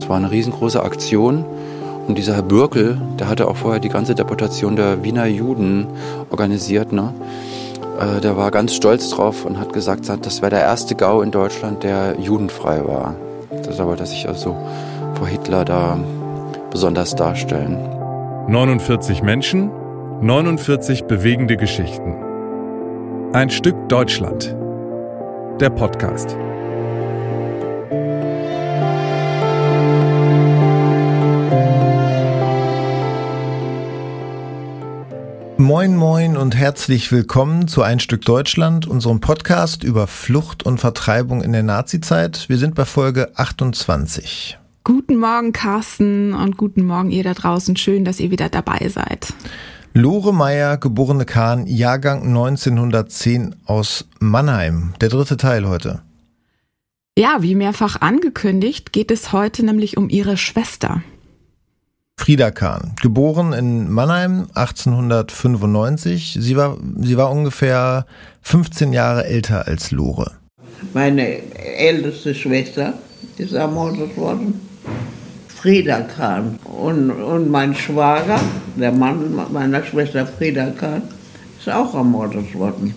Es 0.00 0.08
war 0.08 0.18
eine 0.18 0.30
riesengroße 0.30 0.82
Aktion. 0.82 1.44
Und 2.06 2.16
dieser 2.16 2.34
Herr 2.34 2.42
Bürkel, 2.42 3.00
der 3.18 3.28
hatte 3.28 3.48
auch 3.48 3.56
vorher 3.56 3.80
die 3.80 3.88
ganze 3.88 4.14
Deportation 4.14 4.76
der 4.76 5.02
Wiener 5.02 5.26
Juden 5.26 5.88
organisiert. 6.30 6.92
Ne? 6.92 7.12
Äh, 7.98 8.20
der 8.20 8.36
war 8.36 8.50
ganz 8.52 8.74
stolz 8.74 9.10
drauf 9.10 9.44
und 9.44 9.58
hat 9.58 9.72
gesagt, 9.72 10.08
das 10.08 10.42
wäre 10.42 10.50
der 10.50 10.60
erste 10.60 10.94
Gau 10.94 11.22
in 11.22 11.32
Deutschland, 11.32 11.82
der 11.82 12.20
judenfrei 12.20 12.86
war. 12.86 13.16
Das 13.64 13.82
wollte 13.82 14.04
er 14.04 14.06
sich 14.06 14.28
also 14.28 14.56
vor 15.14 15.26
Hitler 15.26 15.64
da 15.64 15.98
besonders 16.70 17.16
darstellen. 17.16 17.76
49 18.48 19.22
Menschen, 19.22 19.70
49 20.22 21.04
bewegende 21.04 21.58
Geschichten. 21.58 22.14
Ein 23.34 23.50
Stück 23.50 23.76
Deutschland. 23.90 24.56
Der 25.60 25.68
Podcast. 25.68 26.34
Moin, 35.58 35.96
moin 35.96 36.38
und 36.38 36.56
herzlich 36.56 37.12
willkommen 37.12 37.68
zu 37.68 37.82
Ein 37.82 38.00
Stück 38.00 38.22
Deutschland, 38.22 38.86
unserem 38.86 39.20
Podcast 39.20 39.84
über 39.84 40.06
Flucht 40.06 40.64
und 40.64 40.78
Vertreibung 40.78 41.42
in 41.42 41.52
der 41.52 41.62
Nazizeit. 41.62 42.48
Wir 42.48 42.56
sind 42.56 42.74
bei 42.74 42.86
Folge 42.86 43.32
28. 43.34 44.56
Guten 44.82 45.16
Morgen, 45.18 45.52
Carsten, 45.52 46.32
und 46.32 46.56
guten 46.56 46.86
Morgen, 46.86 47.10
ihr 47.10 47.22
da 47.24 47.34
draußen. 47.34 47.76
Schön, 47.76 48.06
dass 48.06 48.18
ihr 48.18 48.30
wieder 48.30 48.48
dabei 48.48 48.88
seid. 48.88 49.34
Lore 49.96 50.34
Meyer, 50.34 50.76
geborene 50.76 51.24
Kahn, 51.24 51.66
Jahrgang 51.66 52.24
1910 52.24 53.54
aus 53.64 54.06
Mannheim. 54.18 54.92
Der 55.00 55.08
dritte 55.08 55.38
Teil 55.38 55.66
heute. 55.66 56.02
Ja, 57.16 57.38
wie 57.40 57.54
mehrfach 57.54 58.02
angekündigt, 58.02 58.92
geht 58.92 59.10
es 59.10 59.32
heute 59.32 59.64
nämlich 59.64 59.96
um 59.96 60.10
ihre 60.10 60.36
Schwester. 60.36 61.02
Frieda 62.18 62.50
Kahn, 62.50 62.92
geboren 63.00 63.54
in 63.54 63.90
Mannheim 63.90 64.48
1895. 64.52 66.36
Sie 66.40 66.56
war, 66.58 66.76
sie 67.00 67.16
war 67.16 67.30
ungefähr 67.30 68.04
15 68.42 68.92
Jahre 68.92 69.24
älter 69.24 69.66
als 69.66 69.92
Lore. 69.92 70.32
Meine 70.92 71.38
älteste 71.54 72.34
Schwester 72.34 72.92
ist 73.38 73.54
ermordet 73.54 74.14
worden. 74.18 74.60
Frieda 75.56 76.00
Kahn. 76.02 76.58
Und, 76.64 77.10
und 77.10 77.50
mein 77.50 77.74
Schwager, 77.74 78.40
der 78.76 78.92
Mann 78.92 79.34
meiner 79.52 79.82
Schwester 79.82 80.26
Frieda 80.26 80.70
Kahn, 80.70 81.02
ist 81.58 81.68
auch 81.68 81.94
ermordet 81.94 82.54
worden. 82.54 82.94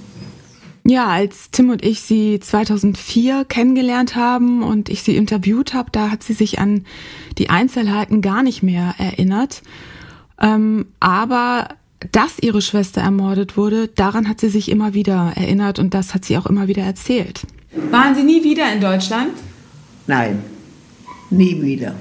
Ja, 0.85 1.07
als 1.07 1.51
Tim 1.51 1.69
und 1.69 1.85
ich 1.85 2.01
sie 2.01 2.39
2004 2.39 3.45
kennengelernt 3.45 4.15
haben 4.15 4.63
und 4.63 4.89
ich 4.89 5.03
sie 5.03 5.15
interviewt 5.15 5.73
habe, 5.73 5.91
da 5.91 6.09
hat 6.09 6.23
sie 6.23 6.33
sich 6.33 6.59
an 6.59 6.85
die 7.37 7.49
Einzelheiten 7.49 8.21
gar 8.21 8.43
nicht 8.43 8.63
mehr 8.63 8.95
erinnert. 8.97 9.61
Ähm, 10.41 10.87
aber 10.99 11.69
dass 12.11 12.39
ihre 12.39 12.61
Schwester 12.61 13.01
ermordet 13.01 13.57
wurde, 13.57 13.87
daran 13.87 14.27
hat 14.27 14.39
sie 14.39 14.49
sich 14.49 14.69
immer 14.69 14.93
wieder 14.93 15.33
erinnert 15.35 15.79
und 15.79 15.93
das 15.93 16.13
hat 16.13 16.25
sie 16.25 16.37
auch 16.37 16.45
immer 16.45 16.67
wieder 16.67 16.83
erzählt. 16.83 17.41
Waren 17.91 18.15
Sie 18.15 18.23
nie 18.23 18.43
wieder 18.43 18.71
in 18.73 18.81
Deutschland? 18.81 19.33
Nein, 20.07 20.41
nie 21.29 21.61
wieder. 21.61 21.93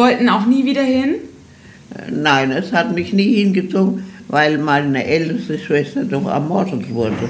Wollten 0.00 0.30
auch 0.30 0.46
nie 0.46 0.64
wieder 0.64 0.82
hin? 0.82 1.16
Nein, 2.10 2.52
es 2.52 2.72
hat 2.72 2.94
mich 2.94 3.12
nie 3.12 3.34
hingezogen, 3.34 4.04
weil 4.28 4.56
meine 4.56 5.04
älteste 5.04 5.58
Schwester 5.58 6.04
doch 6.04 6.26
ermordet 6.26 6.94
wurde. 6.94 7.28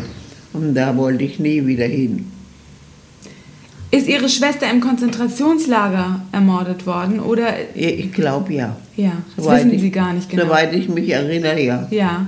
Und 0.53 0.75
da 0.77 0.97
wollte 0.97 1.25
ich 1.25 1.41
nie 1.41 1.67
wieder 1.67 1.87
hin. 1.87 2.31
Ist 3.91 4.07
Ihre 4.07 4.29
Schwester 4.29 4.71
im 4.71 4.81
Konzentrationslager 4.81 6.21
ermordet 6.31 6.87
worden, 6.87 7.19
oder? 7.19 7.55
Ich 7.75 8.13
glaube 8.13 8.55
ja. 8.55 8.77
Ja, 8.97 9.15
das 9.35 9.45
soweit 9.45 9.59
wissen 9.65 9.75
ich, 9.75 9.81
Sie 9.81 9.91
gar 9.91 10.13
nicht 10.13 10.31
genau. 10.31 10.45
Soweit 10.45 10.73
ich 10.73 10.89
mich 10.89 11.11
erinnere, 11.11 11.61
ja. 11.61 11.89
Ja. 11.91 12.27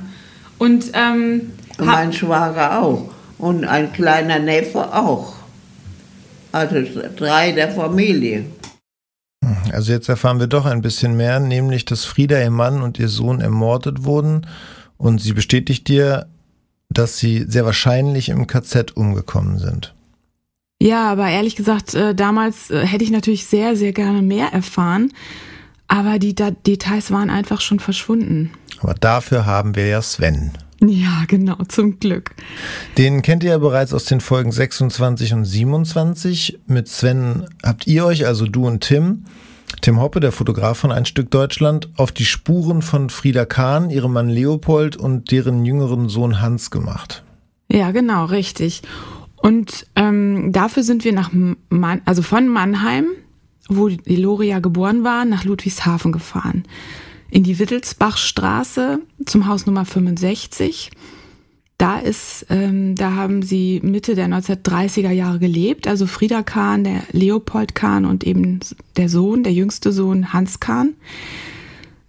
Und, 0.59 0.87
ähm, 0.95 1.53
Und 1.79 1.87
mein 1.87 2.13
Schwager 2.13 2.83
auch. 2.83 3.13
Und 3.39 3.65
ein 3.65 3.93
kleiner 3.93 4.41
Neffe 4.41 4.93
auch. 4.93 5.35
Also 6.51 6.79
drei 7.17 7.53
der 7.53 7.69
Familie. 7.71 8.47
Also 9.73 9.93
jetzt 9.93 10.09
erfahren 10.09 10.41
wir 10.41 10.47
doch 10.47 10.67
ein 10.67 10.83
bisschen 10.83 11.17
mehr, 11.17 11.41
nämlich 11.41 11.85
dass 11.85 12.05
Frieda, 12.05 12.41
ihr 12.41 12.51
Mann 12.51 12.83
und 12.83 12.99
ihr 12.99 13.09
Sohn 13.09 13.41
ermordet 13.41 14.05
wurden. 14.05 14.47
Und 14.97 15.21
sie 15.21 15.33
bestätigt 15.33 15.89
dir, 15.89 16.27
dass 16.91 17.19
sie 17.19 17.45
sehr 17.49 17.65
wahrscheinlich 17.65 18.29
im 18.29 18.47
KZ 18.47 18.97
umgekommen 18.97 19.59
sind. 19.59 19.95
Ja, 20.81 21.11
aber 21.13 21.29
ehrlich 21.29 21.55
gesagt, 21.55 21.95
äh, 21.95 22.15
damals 22.15 22.71
äh, 22.71 22.85
hätte 22.85 23.05
ich 23.05 23.11
natürlich 23.11 23.47
sehr, 23.47 23.77
sehr 23.77 23.93
gerne 23.93 24.21
mehr 24.21 24.53
erfahren. 24.53 25.13
Aber 25.87 26.19
die 26.19 26.35
Details 26.35 27.11
waren 27.11 27.31
einfach 27.31 27.61
schon 27.61 27.79
verschwunden. 27.79 28.51
Aber 28.81 28.95
dafür 28.95 29.47
haben 29.47 29.77
wir 29.77 29.87
ja 29.87 30.03
Sven. 30.03 30.53
Ja, 30.81 31.25
genau, 31.29 31.57
zum 31.69 32.01
Glück. 32.01 32.35
Den 32.99 33.23
kennt 33.23 33.45
ihr 33.45 33.51
ja 33.51 33.59
bereits 33.59 33.95
aus 33.95 34.07
den 34.07 34.21
Folgen 34.21 34.51
26 34.51 35.35
und 35.35 35.45
27. 35.45 36.59
Mit 36.67 36.89
Sven 36.89 37.47
habt 37.63 37.87
ihr 37.87 38.05
euch, 38.05 38.27
also 38.27 38.47
du 38.47 38.67
und 38.67 38.81
Tim, 38.81 39.25
Tim 39.83 40.01
Hoppe, 40.01 40.21
der 40.21 40.31
Fotograf 40.31 40.79
von 40.79 40.93
Ein 40.93 41.07
Stück 41.07 41.31
Deutschland, 41.31 41.91
auf 41.97 42.13
die 42.13 42.25
Spuren 42.25 42.83
von 42.83 43.11
Frieda 43.11 43.45
Kahn, 43.45 43.91
ihrem 43.91 44.13
Mann 44.13 44.29
Leopold 44.29 44.97
und 44.97 45.33
deren 45.33 45.65
jüngeren 45.65 46.09
Sohn 46.09 46.41
Hans 46.41 46.71
gemacht. 46.71 47.25
Ja, 47.69 47.91
genau, 47.91 48.27
richtig. 48.27 48.83
Und 49.37 49.87
ähm, 49.97 50.53
dafür 50.53 50.85
sind 50.85 51.05
wir 51.05 51.13
nach 51.13 51.31
Man 51.69 52.01
also 52.05 52.23
von 52.23 52.47
Mannheim, 52.47 53.07
wo 53.69 53.89
die 53.89 54.17
Loria 54.17 54.61
geboren 54.61 55.03
war, 55.03 55.25
nach 55.25 55.45
Ludwigshafen 55.45 56.13
gefahren 56.13 56.63
in 57.33 57.43
die 57.43 57.59
Wittelsbachstraße 57.59 59.01
zum 59.25 59.47
Haus 59.49 59.67
Nummer 59.67 59.85
65. 59.85 60.91
Da 61.83 61.99
ist, 61.99 62.47
ähm, 62.49 62.95
da 62.95 63.17
haben 63.17 63.43
sie 63.43 63.81
Mitte 63.83 64.15
der 64.15 64.29
1930er 64.29 65.11
Jahre 65.11 65.41
gelebt. 65.41 65.89
Also 65.89 66.07
Frieda 66.07 66.45
Kahn, 66.45 66.85
der 66.85 67.03
Leopold 67.11 67.75
Kahn 67.75 68.05
und 68.05 68.23
eben 68.23 68.61
der 68.97 69.09
Sohn, 69.09 69.43
der 69.43 69.53
jüngste 69.53 69.91
Sohn 69.91 70.33
Hans 70.33 70.61
Kahn. 70.61 70.95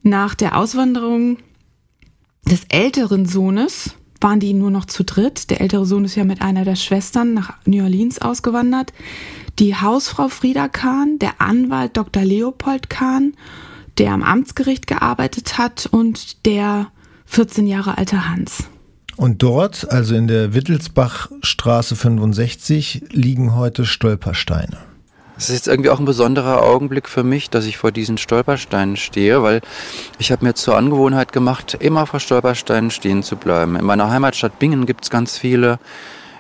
Nach 0.04 0.36
der 0.36 0.60
Auswanderung 0.60 1.38
des 2.46 2.66
älteren 2.70 3.26
Sohnes 3.26 3.96
waren 4.22 4.40
die 4.40 4.54
nur 4.54 4.70
noch 4.70 4.86
zu 4.86 5.04
dritt. 5.04 5.50
Der 5.50 5.60
ältere 5.60 5.88
Sohn 5.88 6.06
ist 6.06 6.14
ja 6.14 6.24
mit 6.24 6.44
einer 6.44 6.66
der 6.66 6.76
Schwestern 6.76 7.34
nach 7.34 7.54
New 7.66 7.82
Orleans 7.82 8.22
ausgewandert. 8.22 8.94
Die 9.58 9.76
Hausfrau 9.76 10.28
Frieda 10.28 10.68
Kahn, 10.68 11.18
der 11.18 11.42
Anwalt 11.42 11.98
Dr. 11.98 12.24
Leopold 12.24 12.92
Kahn 12.92 13.34
der 13.98 14.12
am 14.12 14.22
Amtsgericht 14.22 14.86
gearbeitet 14.86 15.58
hat 15.58 15.88
und 15.88 16.46
der 16.46 16.92
14 17.26 17.66
Jahre 17.66 17.98
alte 17.98 18.30
Hans. 18.30 18.68
Und 19.16 19.44
dort, 19.44 19.92
also 19.92 20.16
in 20.16 20.28
der 20.28 20.54
Wittelsbachstraße 20.54 21.96
65, 21.96 23.06
liegen 23.12 23.56
heute 23.56 23.86
Stolpersteine. 23.86 24.78
Es 25.38 25.50
ist 25.50 25.56
jetzt 25.56 25.68
irgendwie 25.68 25.90
auch 25.90 26.00
ein 26.00 26.06
besonderer 26.06 26.62
Augenblick 26.62 27.10
für 27.10 27.24
mich, 27.24 27.50
dass 27.50 27.66
ich 27.66 27.78
vor 27.78 27.92
diesen 27.92 28.18
Stolpersteinen 28.18 28.98
stehe, 28.98 29.42
weil 29.42 29.62
ich 30.20 30.32
habe 30.32 30.46
mir 30.46 30.54
zur 30.54 30.78
Angewohnheit 30.78 31.32
gemacht, 31.34 31.76
immer 31.80 32.06
vor 32.06 32.20
Stolpersteinen 32.20 32.92
stehen 32.92 33.24
zu 33.24 33.36
bleiben. 33.36 33.76
In 33.76 33.86
meiner 33.86 34.10
Heimatstadt 34.10 34.60
Bingen 34.60 34.86
gibt 34.86 35.06
es 35.06 35.10
ganz 35.10 35.38
viele. 35.38 35.80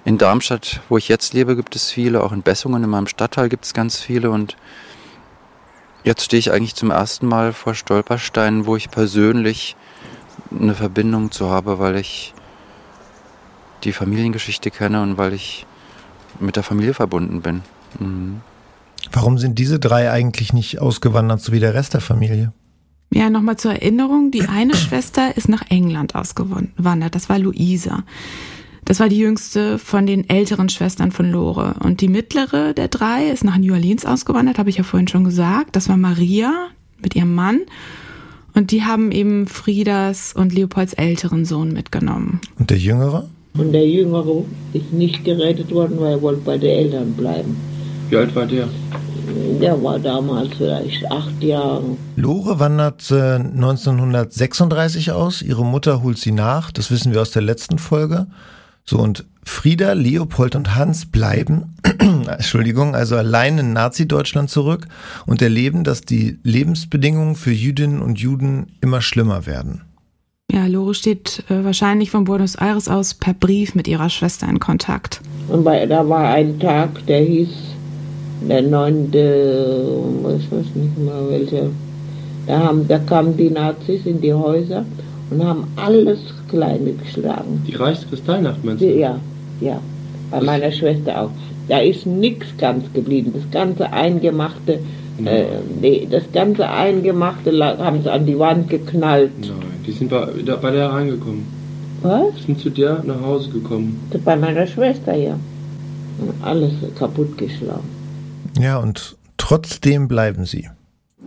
In 0.05 0.17
Darmstadt, 0.17 0.81
wo 0.89 0.97
ich 0.97 1.07
jetzt 1.07 1.33
lebe, 1.33 1.55
gibt 1.55 1.75
es 1.75 1.89
viele. 1.89 2.23
Auch 2.23 2.31
in 2.31 2.43
Bessungen, 2.43 2.83
in 2.83 2.89
meinem 2.89 3.07
Stadtteil, 3.07 3.49
gibt 3.49 3.65
es 3.65 3.73
ganz 3.73 3.99
viele. 3.99 4.29
Und 4.29 4.55
Jetzt 6.03 6.25
stehe 6.25 6.39
ich 6.39 6.51
eigentlich 6.51 6.75
zum 6.75 6.91
ersten 6.91 7.27
Mal 7.27 7.53
vor 7.53 7.75
Stolpersteinen, 7.75 8.65
wo 8.65 8.75
ich 8.75 8.91
persönlich 8.91 9.77
eine 10.51 10.75
Verbindung 10.75 11.31
zu 11.31 11.49
habe, 11.49 11.79
weil 11.79 11.95
ich 11.95 12.32
die 13.83 13.93
Familiengeschichte 13.93 14.71
kenne 14.71 15.01
und 15.01 15.17
weil 15.17 15.33
ich 15.33 15.65
mit 16.39 16.55
der 16.55 16.63
Familie 16.63 16.93
verbunden 16.93 17.41
bin. 17.41 17.61
Mhm. 17.99 18.41
Warum 19.11 19.37
sind 19.37 19.59
diese 19.59 19.79
drei 19.79 20.11
eigentlich 20.11 20.53
nicht 20.53 20.79
ausgewandert, 20.79 21.41
so 21.41 21.51
wie 21.51 21.59
der 21.59 21.73
Rest 21.73 21.93
der 21.93 22.01
Familie? 22.01 22.53
Ja, 23.11 23.29
nochmal 23.29 23.57
zur 23.57 23.73
Erinnerung, 23.73 24.31
die 24.31 24.47
eine 24.47 24.75
Schwester 24.75 25.37
ist 25.37 25.47
nach 25.47 25.69
England 25.69 26.15
ausgewandert, 26.15 27.13
das 27.13 27.29
war 27.29 27.37
Luisa. 27.37 28.03
Das 28.85 28.99
war 28.99 29.07
die 29.07 29.19
jüngste 29.19 29.77
von 29.77 30.05
den 30.05 30.29
älteren 30.29 30.67
Schwestern 30.67 31.11
von 31.11 31.31
Lore. 31.31 31.75
Und 31.79 32.01
die 32.01 32.09
mittlere 32.09 32.73
der 32.73 32.89
drei 32.89 33.27
ist 33.29 33.43
nach 33.43 33.57
New 33.57 33.73
Orleans 33.73 34.05
ausgewandert, 34.05 34.57
habe 34.57 34.69
ich 34.69 34.77
ja 34.77 34.83
vorhin 34.83 35.07
schon 35.07 35.23
gesagt. 35.23 35.75
Das 35.75 35.87
war 35.87 35.95
Maria 35.95 36.51
mit 37.01 37.15
ihrem 37.15 37.33
Mann. 37.33 37.61
Und 38.55 38.71
die 38.71 38.83
haben 38.83 39.11
eben 39.11 39.47
Friedas 39.47 40.33
und 40.33 40.53
Leopolds 40.53 40.93
älteren 40.93 41.45
Sohn 41.45 41.71
mitgenommen. 41.71 42.41
Und 42.59 42.69
der 42.69 42.77
Jüngere? 42.77 43.29
Und 43.57 43.71
der 43.71 43.87
Jüngere 43.87 44.43
ist 44.73 44.91
nicht 44.91 45.23
gerettet 45.23 45.71
worden, 45.71 45.99
weil 45.99 46.13
er 46.13 46.21
wollte 46.21 46.41
bei 46.41 46.57
den 46.57 46.69
Eltern 46.69 47.13
bleiben. 47.13 47.55
Wie 48.09 48.17
alt 48.17 48.35
war 48.35 48.45
der? 48.45 48.67
Der 49.61 49.81
war 49.81 49.99
damals 49.99 50.49
vielleicht 50.57 51.09
acht 51.11 51.41
Jahre. 51.41 51.97
Lore 52.15 52.59
wandert 52.59 53.09
äh, 53.11 53.35
1936 53.35 55.11
aus. 55.11 55.41
Ihre 55.41 55.65
Mutter 55.65 56.03
holt 56.03 56.17
sie 56.17 56.31
nach. 56.31 56.71
Das 56.71 56.91
wissen 56.91 57.13
wir 57.13 57.21
aus 57.21 57.31
der 57.31 57.41
letzten 57.41 57.79
Folge. 57.79 58.27
So, 58.85 58.97
und 58.97 59.25
Frieda, 59.45 59.93
Leopold 59.93 60.55
und 60.55 60.75
Hans 60.75 61.05
bleiben, 61.05 61.75
Entschuldigung, 62.27 62.95
also 62.95 63.15
allein 63.15 63.57
in 63.57 63.73
Nazi-Deutschland 63.73 64.49
zurück 64.49 64.87
und 65.25 65.41
erleben, 65.41 65.83
dass 65.83 66.01
die 66.01 66.39
Lebensbedingungen 66.43 67.35
für 67.35 67.51
Jüdinnen 67.51 68.01
und 68.01 68.19
Juden 68.19 68.67
immer 68.81 69.01
schlimmer 69.01 69.45
werden. 69.45 69.81
Ja, 70.53 70.67
Lore 70.67 70.93
steht 70.93 71.43
äh, 71.49 71.63
wahrscheinlich 71.63 72.11
von 72.11 72.25
Buenos 72.25 72.53
Aires 72.53 72.87
aus 72.87 73.15
per 73.15 73.33
Brief 73.33 73.73
mit 73.73 73.87
ihrer 73.87 74.09
Schwester 74.09 74.47
in 74.47 74.59
Kontakt. 74.59 75.19
Und 75.49 75.63
bei, 75.63 75.83
da 75.87 76.07
war 76.07 76.29
ein 76.29 76.59
Tag, 76.59 77.03
der 77.07 77.21
hieß 77.21 77.49
der 78.47 78.61
9., 78.61 79.07
ich 79.07 80.51
weiß 80.51 80.65
nicht 80.75 80.97
mehr 80.99 81.27
welcher, 81.27 81.69
da, 82.45 82.59
haben, 82.59 82.87
da 82.87 82.99
kamen 82.99 83.35
die 83.35 83.49
Nazis 83.49 84.05
in 84.05 84.21
die 84.21 84.31
Häuser 84.33 84.85
und 85.31 85.43
haben 85.43 85.63
alles 85.75 86.19
Kleine 86.49 86.93
geschlagen. 86.93 87.63
Die 87.67 87.73
Reichskristallnacht 87.73 88.63
meinst 88.63 88.83
du? 88.83 88.95
Ja, 88.95 89.19
ja, 89.59 89.79
bei 90.29 90.37
Was? 90.37 90.45
meiner 90.45 90.71
Schwester 90.71 91.23
auch. 91.23 91.31
Da 91.67 91.79
ist 91.79 92.05
nichts 92.05 92.45
ganz 92.59 92.83
geblieben. 92.93 93.33
Das 93.33 93.49
ganze 93.49 93.91
Eingemachte, 93.91 94.73
äh, 95.25 95.45
nee, 95.81 96.07
das 96.11 96.23
ganze 96.31 96.69
Eingemachte 96.69 97.51
haben 97.79 98.03
sie 98.03 98.11
an 98.11 98.27
die 98.27 98.37
Wand 98.37 98.69
geknallt. 98.69 99.31
Nein, 99.41 99.72
die 99.85 99.91
sind 99.91 100.09
bei, 100.09 100.27
da, 100.45 100.55
bei 100.55 100.71
der 100.71 100.91
reingekommen. 100.91 101.45
Was? 102.01 102.43
Sind 102.45 102.59
zu 102.59 102.69
dir 102.69 103.01
nach 103.05 103.21
Hause 103.21 103.49
gekommen. 103.49 103.99
Bei 104.25 104.35
meiner 104.35 104.67
Schwester, 104.67 105.15
ja. 105.15 105.37
Und 106.19 106.33
alles 106.41 106.73
kaputtgeschlagen. 106.97 107.89
Ja, 108.59 108.77
und 108.77 109.15
trotzdem 109.37 110.07
bleiben 110.07 110.45
sie. 110.45 110.69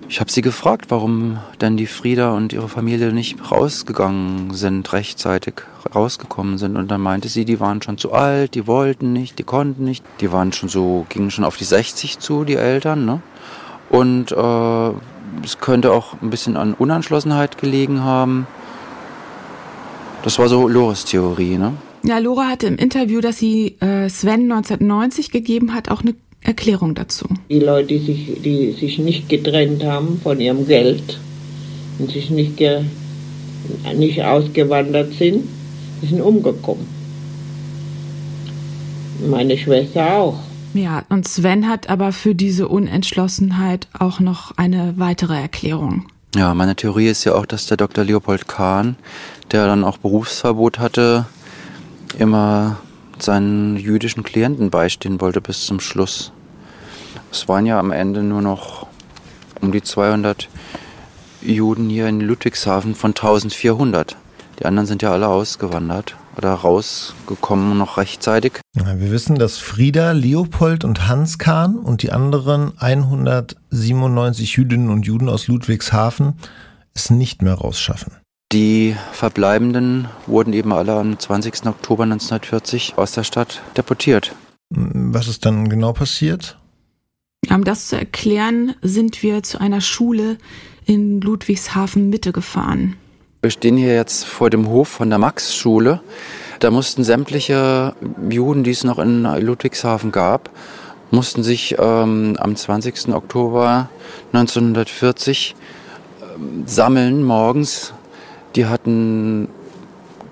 Ich 0.09 0.21
habe 0.21 0.31
sie 0.31 0.43
gefragt, 0.43 0.87
warum 0.91 1.39
denn 1.61 1.77
die 1.77 1.87
Frieda 1.87 2.33
und 2.33 2.53
ihre 2.53 2.69
Familie 2.69 3.13
nicht 3.13 3.51
rausgegangen 3.51 4.53
sind, 4.55 4.93
rechtzeitig 4.93 5.55
rausgekommen 5.95 6.59
sind. 6.59 6.77
Und 6.77 6.91
dann 6.91 7.01
meinte 7.01 7.29
sie, 7.29 7.45
die 7.45 7.59
waren 7.59 7.83
schon 7.83 7.99
zu 7.99 8.13
alt, 8.13 8.55
die 8.55 8.67
wollten 8.67 9.13
nicht, 9.13 9.39
die 9.39 9.43
konnten 9.43 9.85
nicht. 9.85 10.05
Die 10.21 10.31
waren 10.31 10.53
schon 10.53 10.69
so, 10.69 11.07
gingen 11.09 11.31
schon 11.31 11.45
auf 11.45 11.57
die 11.57 11.65
60 11.65 12.21
zu, 12.21 12.45
die 12.45 12.55
Eltern. 12.55 13.05
Ne? 13.05 13.21
Und 13.91 14.31
äh, 14.31 14.91
es 15.45 15.59
könnte 15.59 15.93
auch 15.93 16.21
ein 16.23 16.31
bisschen 16.31 16.57
an 16.57 16.75
Unentschlossenheit 16.75 17.59
gelegen 17.59 18.03
haben. 18.03 18.47
Das 20.23 20.39
war 20.39 20.49
so 20.49 20.69
Lores 20.69 21.05
Theorie, 21.05 21.57
ne? 21.57 21.75
Ja, 22.03 22.19
Lore 22.19 22.47
hatte 22.47 22.67
im 22.67 22.77
Interview, 22.77 23.21
das 23.21 23.39
sie 23.39 23.77
äh, 23.81 24.09
Sven 24.09 24.51
1990 24.51 25.31
gegeben 25.31 25.75
hat, 25.75 25.91
auch 25.91 26.03
eine 26.03 26.15
Erklärung 26.41 26.95
dazu. 26.95 27.27
Die 27.49 27.59
Leute, 27.59 27.89
die 27.89 27.99
sich, 27.99 28.43
die 28.43 28.73
sich 28.73 28.99
nicht 28.99 29.29
getrennt 29.29 29.85
haben 29.85 30.21
von 30.23 30.41
ihrem 30.41 30.67
Geld 30.67 31.19
und 31.99 32.11
sich 32.11 32.31
nicht, 32.31 32.57
ge, 32.57 32.83
nicht 33.97 34.23
ausgewandert 34.23 35.15
sind, 35.15 35.49
die 36.03 36.07
sind 36.07 36.21
umgekommen. 36.21 36.87
Meine 39.29 39.57
Schwester 39.59 40.17
auch. 40.17 40.39
Ja, 40.77 41.05
und 41.09 41.27
Sven 41.27 41.69
hat 41.69 41.89
aber 41.89 42.13
für 42.13 42.35
diese 42.35 42.69
Unentschlossenheit 42.69 43.89
auch 43.99 44.21
noch 44.21 44.53
eine 44.59 44.93
weitere 44.99 45.35
Erklärung. 45.35 46.07
Ja, 46.35 46.53
meine 46.53 46.77
Theorie 46.77 47.09
ist 47.09 47.25
ja 47.25 47.35
auch, 47.35 47.47
dass 47.47 47.65
der 47.65 47.79
Dr. 47.79 48.05
Leopold 48.05 48.47
Kahn, 48.47 48.97
der 49.53 49.67
dann 49.67 49.85
auch 49.85 49.97
Berufsverbot 49.97 50.79
hatte, 50.79 51.25
immer 52.19 52.77
seinen 53.19 53.79
jüdischen 53.79 54.23
Klienten 54.23 54.69
beistehen 54.69 55.19
wollte 55.23 55.41
bis 55.41 55.65
zum 55.65 55.81
Schluss. 55.81 56.31
Es 57.33 57.49
waren 57.49 57.65
ja 57.65 57.79
am 57.79 57.91
Ende 57.91 58.23
nur 58.23 58.43
noch 58.43 58.87
um 59.63 59.73
die 59.73 59.83
200 59.83 60.51
Juden 61.41 61.89
hier 61.89 62.07
in 62.07 62.21
Ludwigshafen 62.21 62.95
von 62.95 63.13
1400. 63.13 64.15
Die 64.59 64.67
anderen 64.67 64.87
sind 64.87 65.01
ja 65.01 65.11
alle 65.13 65.29
ausgewandert 65.29 66.17
oder 66.37 66.53
rausgekommen 66.53 67.79
noch 67.79 67.99
rechtzeitig. 67.99 68.61
Ja, 68.75 68.99
Wir 68.99 69.11
wissen, 69.11 69.37
dass 69.37 69.59
Frieda, 69.59 70.13
Leopold 70.13 70.85
und 70.85 71.09
Hans 71.09 71.39
Kahn 71.39 71.77
und 71.77 72.03
die 72.03 72.13
anderen 72.13 72.73
197 72.79 74.57
Jüdinnen 74.57 74.91
und 74.91 75.07
Juden 75.07 75.29
aus 75.29 75.49
Ludwigshafen 75.49 76.35
es 76.95 77.11
nicht 77.11 77.43
mehr 77.43 77.55
rausschaffen. 77.55 78.15
Die 78.53 78.97
Verbleibenden 79.13 80.09
wurden 80.27 80.53
eben 80.53 80.73
alle 80.73 80.95
am 80.95 81.19
20. 81.19 81.67
Oktober 81.67 82.05
1940 82.05 82.95
aus 82.97 83.13
der 83.13 83.25
Stadt 83.25 83.61
deportiert. 83.77 84.35
Was 84.71 85.29
ist 85.29 85.45
dann 85.45 85.69
genau 85.69 85.93
passiert? 85.93 86.57
Um 87.51 87.65
das 87.65 87.89
zu 87.89 87.97
erklären, 87.97 88.75
sind 88.83 89.23
wir 89.23 89.43
zu 89.43 89.61
einer 89.61 89.81
Schule 89.81 90.39
in 90.85 91.21
Ludwigshafen 91.21 92.09
Mitte 92.09 92.33
gefahren. 92.33 92.97
Wir 93.47 93.53
stehen 93.53 93.77
hier 93.77 93.95
jetzt 93.95 94.25
vor 94.25 94.51
dem 94.51 94.69
Hof 94.69 94.89
von 94.89 95.09
der 95.09 95.21
Max-Schule. 95.21 96.01
Da 96.59 96.73
mussten 96.73 97.05
sämtliche 97.05 97.95
Juden, 98.29 98.65
die 98.65 98.73
es 98.73 98.83
noch 98.83 98.99
in 98.99 99.23
Ludwigshafen 99.23 100.11
gab, 100.11 100.51
mussten 101.13 101.45
sich 101.45 101.77
ähm, 101.79 102.37
am 102.41 102.57
20. 102.57 103.15
Oktober 103.15 103.89
1940 104.33 105.55
ähm, 106.35 106.65
sammeln 106.67 107.23
morgens. 107.23 107.93
Die 108.57 108.67
hatten 108.67 109.47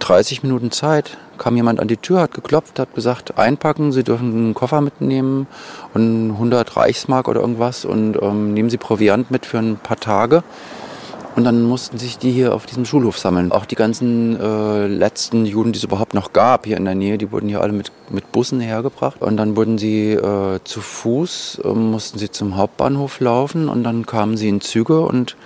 30 0.01 0.43
Minuten 0.43 0.73
Zeit. 0.73 1.17
Kam 1.39 1.55
jemand 1.55 1.79
an 1.79 1.87
die 1.87 1.99
Tür, 1.99 2.23
hat 2.23 2.35
geklopft, 2.35 2.81
hat 2.81 2.97
gesagt, 2.97 3.39
einpacken, 3.39 3.93
Sie 3.93 4.03
dürfen 4.03 4.33
einen 4.33 4.55
Koffer 4.55 4.81
mitnehmen 4.81 5.47
und 5.95 6.33
100 6.33 6.77
Reichsmark 6.77 7.29
oder 7.29 7.43
irgendwas 7.43 7.85
und 7.85 8.21
ähm, 8.21 8.55
nehmen 8.55 8.71
Sie 8.71 8.77
Proviant 8.77 9.31
mit 9.31 9.47
für 9.47 9.59
ein 9.59 9.77
paar 9.77 10.01
Tage. 10.01 10.43
Und 11.37 11.43
dann 11.43 11.63
mussten 11.65 11.99
sich 11.99 12.17
die 12.17 12.31
hier 12.31 12.55
auf 12.55 12.65
diesem 12.65 12.85
Schulhof 12.85 13.19
sammeln. 13.19 13.51
Auch 13.51 13.65
die 13.65 13.75
ganzen 13.75 14.39
äh, 14.39 14.87
letzten 14.87 15.47
Juden, 15.47 15.73
die 15.73 15.79
es 15.79 15.85
überhaupt 15.85 16.15
noch 16.15 16.33
gab 16.33 16.65
hier 16.67 16.77
in 16.77 16.85
der 16.85 16.95
Nähe, 16.95 17.19
die 17.19 17.33
wurden 17.33 17.49
hier 17.49 17.61
alle 17.61 17.73
mit, 17.73 17.91
mit 18.11 18.31
Bussen 18.31 18.61
hergebracht. 18.61 19.21
Und 19.21 19.37
dann 19.37 19.57
wurden 19.57 19.77
sie 19.77 20.13
äh, 20.13 20.61
zu 20.63 20.81
Fuß, 20.81 21.63
äh, 21.65 21.69
mussten 21.69 22.19
sie 22.19 22.31
zum 22.31 22.57
Hauptbahnhof 22.57 23.19
laufen 23.19 23.69
und 23.69 23.83
dann 23.83 24.07
kamen 24.07 24.37
sie 24.37 24.49
in 24.49 24.61
Züge 24.61 25.01
und 25.01 25.37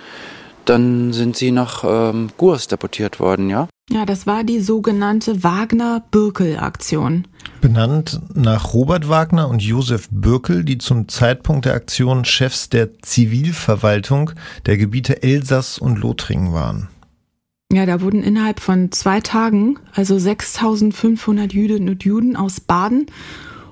dann 0.65 1.11
sind 1.11 1.35
sie 1.35 1.51
nach 1.51 1.83
ähm, 1.83 2.29
Gurs 2.37 2.67
deportiert 2.67 3.19
worden, 3.19 3.49
ja. 3.49 3.67
Ja, 3.91 4.05
das 4.05 4.27
war 4.27 4.43
die 4.43 4.59
sogenannte 4.59 5.43
Wagner-Birkel-Aktion. 5.43 7.27
Benannt 7.59 8.21
nach 8.35 8.73
Robert 8.73 9.09
Wagner 9.09 9.49
und 9.49 9.63
Josef 9.63 10.07
Bürkel, 10.11 10.63
die 10.63 10.77
zum 10.77 11.07
Zeitpunkt 11.07 11.65
der 11.65 11.73
Aktion 11.73 12.23
Chefs 12.23 12.69
der 12.69 12.99
Zivilverwaltung 13.01 14.31
der 14.67 14.77
Gebiete 14.77 15.23
Elsass 15.23 15.79
und 15.79 15.97
Lothringen 15.97 16.53
waren. 16.53 16.87
Ja, 17.73 17.87
da 17.87 18.01
wurden 18.01 18.23
innerhalb 18.23 18.59
von 18.59 18.91
zwei 18.91 19.21
Tagen 19.21 19.79
also 19.93 20.19
6500 20.19 21.51
Jüdinnen 21.51 21.89
und 21.89 22.03
Juden 22.03 22.35
aus 22.35 22.59
Baden 22.59 23.07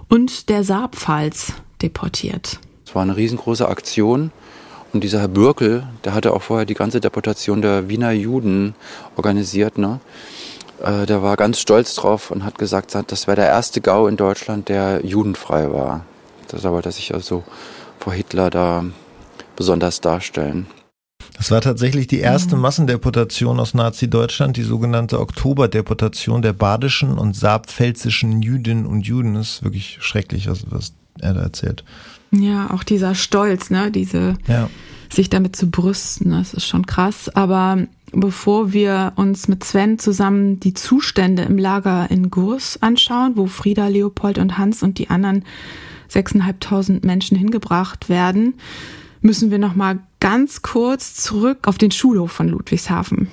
und 0.08 0.50
der 0.50 0.64
Saarpfalz 0.64 1.54
deportiert. 1.82 2.60
Es 2.86 2.96
war 2.96 3.04
eine 3.04 3.18
riesengroße 3.18 3.68
Aktion. 3.68 4.32
Und 4.94 5.04
dieser 5.04 5.20
Herr 5.20 5.28
Bürkel, 5.28 5.84
der 6.06 6.14
hatte 6.14 6.34
auch 6.34 6.42
vorher 6.42 6.66
die 6.66 6.74
ganze 6.74 7.02
Deportation 7.02 7.62
der 7.62 7.90
Wiener 7.90 8.12
Juden 8.12 8.74
organisiert. 9.16 9.78
Ne? 9.78 10.00
Äh, 10.82 11.06
der 11.06 11.22
war 11.22 11.36
ganz 11.36 11.60
stolz 11.60 11.96
drauf 11.96 12.32
und 12.32 12.44
hat 12.44 12.58
gesagt, 12.58 12.96
das 13.08 13.28
wäre 13.28 13.36
der 13.36 13.48
erste 13.48 13.82
Gau 13.82 14.08
in 14.08 14.18
Deutschland, 14.18 14.70
der 14.70 15.06
judenfrei 15.06 15.72
war. 15.72 16.06
Das 16.48 16.64
wollte 16.64 16.90
er 16.90 16.94
sich 16.94 17.14
also 17.14 17.44
vor 18.00 18.14
Hitler 18.14 18.50
da 18.50 18.86
besonders 19.56 20.00
darstellen. 20.02 20.68
Das 21.36 21.52
war 21.52 21.62
tatsächlich 21.62 22.08
die 22.08 22.20
erste 22.20 22.56
Massendeportation 22.56 23.60
aus 23.60 23.74
Nazi-Deutschland, 23.76 24.58
die 24.58 24.64
sogenannte 24.64 25.20
Oktoberdeportation 25.20 26.42
der 26.42 26.54
badischen 26.54 27.18
und 27.18 27.36
saarpfälzischen 27.36 28.42
Jüdinnen 28.42 28.88
und 28.88 29.06
Juden. 29.06 29.36
Das 29.36 29.50
ist 29.50 29.64
wirklich 29.64 29.98
schrecklich, 30.02 30.50
was, 30.50 30.66
was 30.72 30.94
er 31.20 31.36
da 31.36 31.42
erzählt. 31.42 31.84
Ja, 32.32 32.70
auch 32.72 32.84
dieser 32.84 33.16
Stolz, 33.16 33.70
ne, 33.70 33.92
diese 33.92 34.36
Ja. 34.48 34.70
sich 35.10 35.30
damit 35.30 35.56
zu 35.56 35.70
brüsten, 35.70 36.32
das 36.32 36.54
ist 36.54 36.66
schon 36.66 36.86
krass. 36.86 37.30
Aber 37.30 37.78
bevor 38.12 38.74
wir 38.74 39.14
uns 39.16 39.48
mit 39.48 39.64
Sven 39.64 40.00
zusammen 40.00 40.60
die 40.60 40.74
Zustände 40.74 41.44
im 41.44 41.58
Lager 41.58 42.10
in 42.12 42.30
Gurs 42.30 42.82
anschauen, 42.82 43.34
wo 43.36 43.48
Frieda, 43.48 43.88
Leopold 43.88 44.38
und 44.38 44.58
Hans 44.58 44.84
und 44.84 44.98
die 44.98 45.10
anderen 45.10 45.46
6.500 46.12 47.06
Menschen 47.06 47.38
hingebracht 47.38 48.10
werden, 48.10 48.56
müssen 49.22 49.52
wir 49.52 49.60
noch 49.60 49.76
mal 49.76 50.00
ganz 50.20 50.62
kurz 50.62 51.16
zurück 51.16 51.68
auf 51.68 51.78
den 51.78 51.92
Schulhof 51.92 52.32
von 52.32 52.48
Ludwigshafen. 52.50 53.28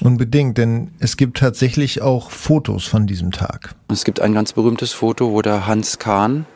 Unbedingt, 0.00 0.58
denn 0.58 0.90
es 1.00 1.16
gibt 1.16 1.38
tatsächlich 1.38 2.02
auch 2.02 2.30
Fotos 2.30 2.84
von 2.84 3.06
diesem 3.06 3.32
Tag. 3.32 3.74
Es 3.88 4.04
gibt 4.04 4.20
ein 4.20 4.32
ganz 4.32 4.52
berühmtes 4.52 4.92
Foto, 4.92 5.32
wo 5.32 5.42
der 5.42 5.66
Hans 5.66 5.98
Kahn, 5.98 6.46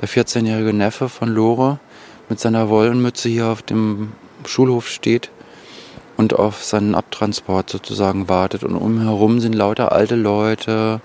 der 0.00 0.08
14-jährige 0.08 0.72
Neffe 0.72 1.08
von 1.08 1.28
Lore, 1.28 1.78
mit 2.28 2.40
seiner 2.40 2.68
Wollenmütze 2.68 3.28
hier 3.28 3.46
auf 3.46 3.62
dem 3.62 4.12
Schulhof 4.46 4.88
steht 4.88 5.30
und 6.16 6.34
auf 6.34 6.64
seinen 6.64 6.94
Abtransport 6.94 7.70
sozusagen 7.70 8.28
wartet. 8.28 8.64
Und 8.64 8.76
umherum 8.76 9.40
sind 9.40 9.54
lauter 9.54 9.92
alte 9.92 10.16
Leute, 10.16 11.00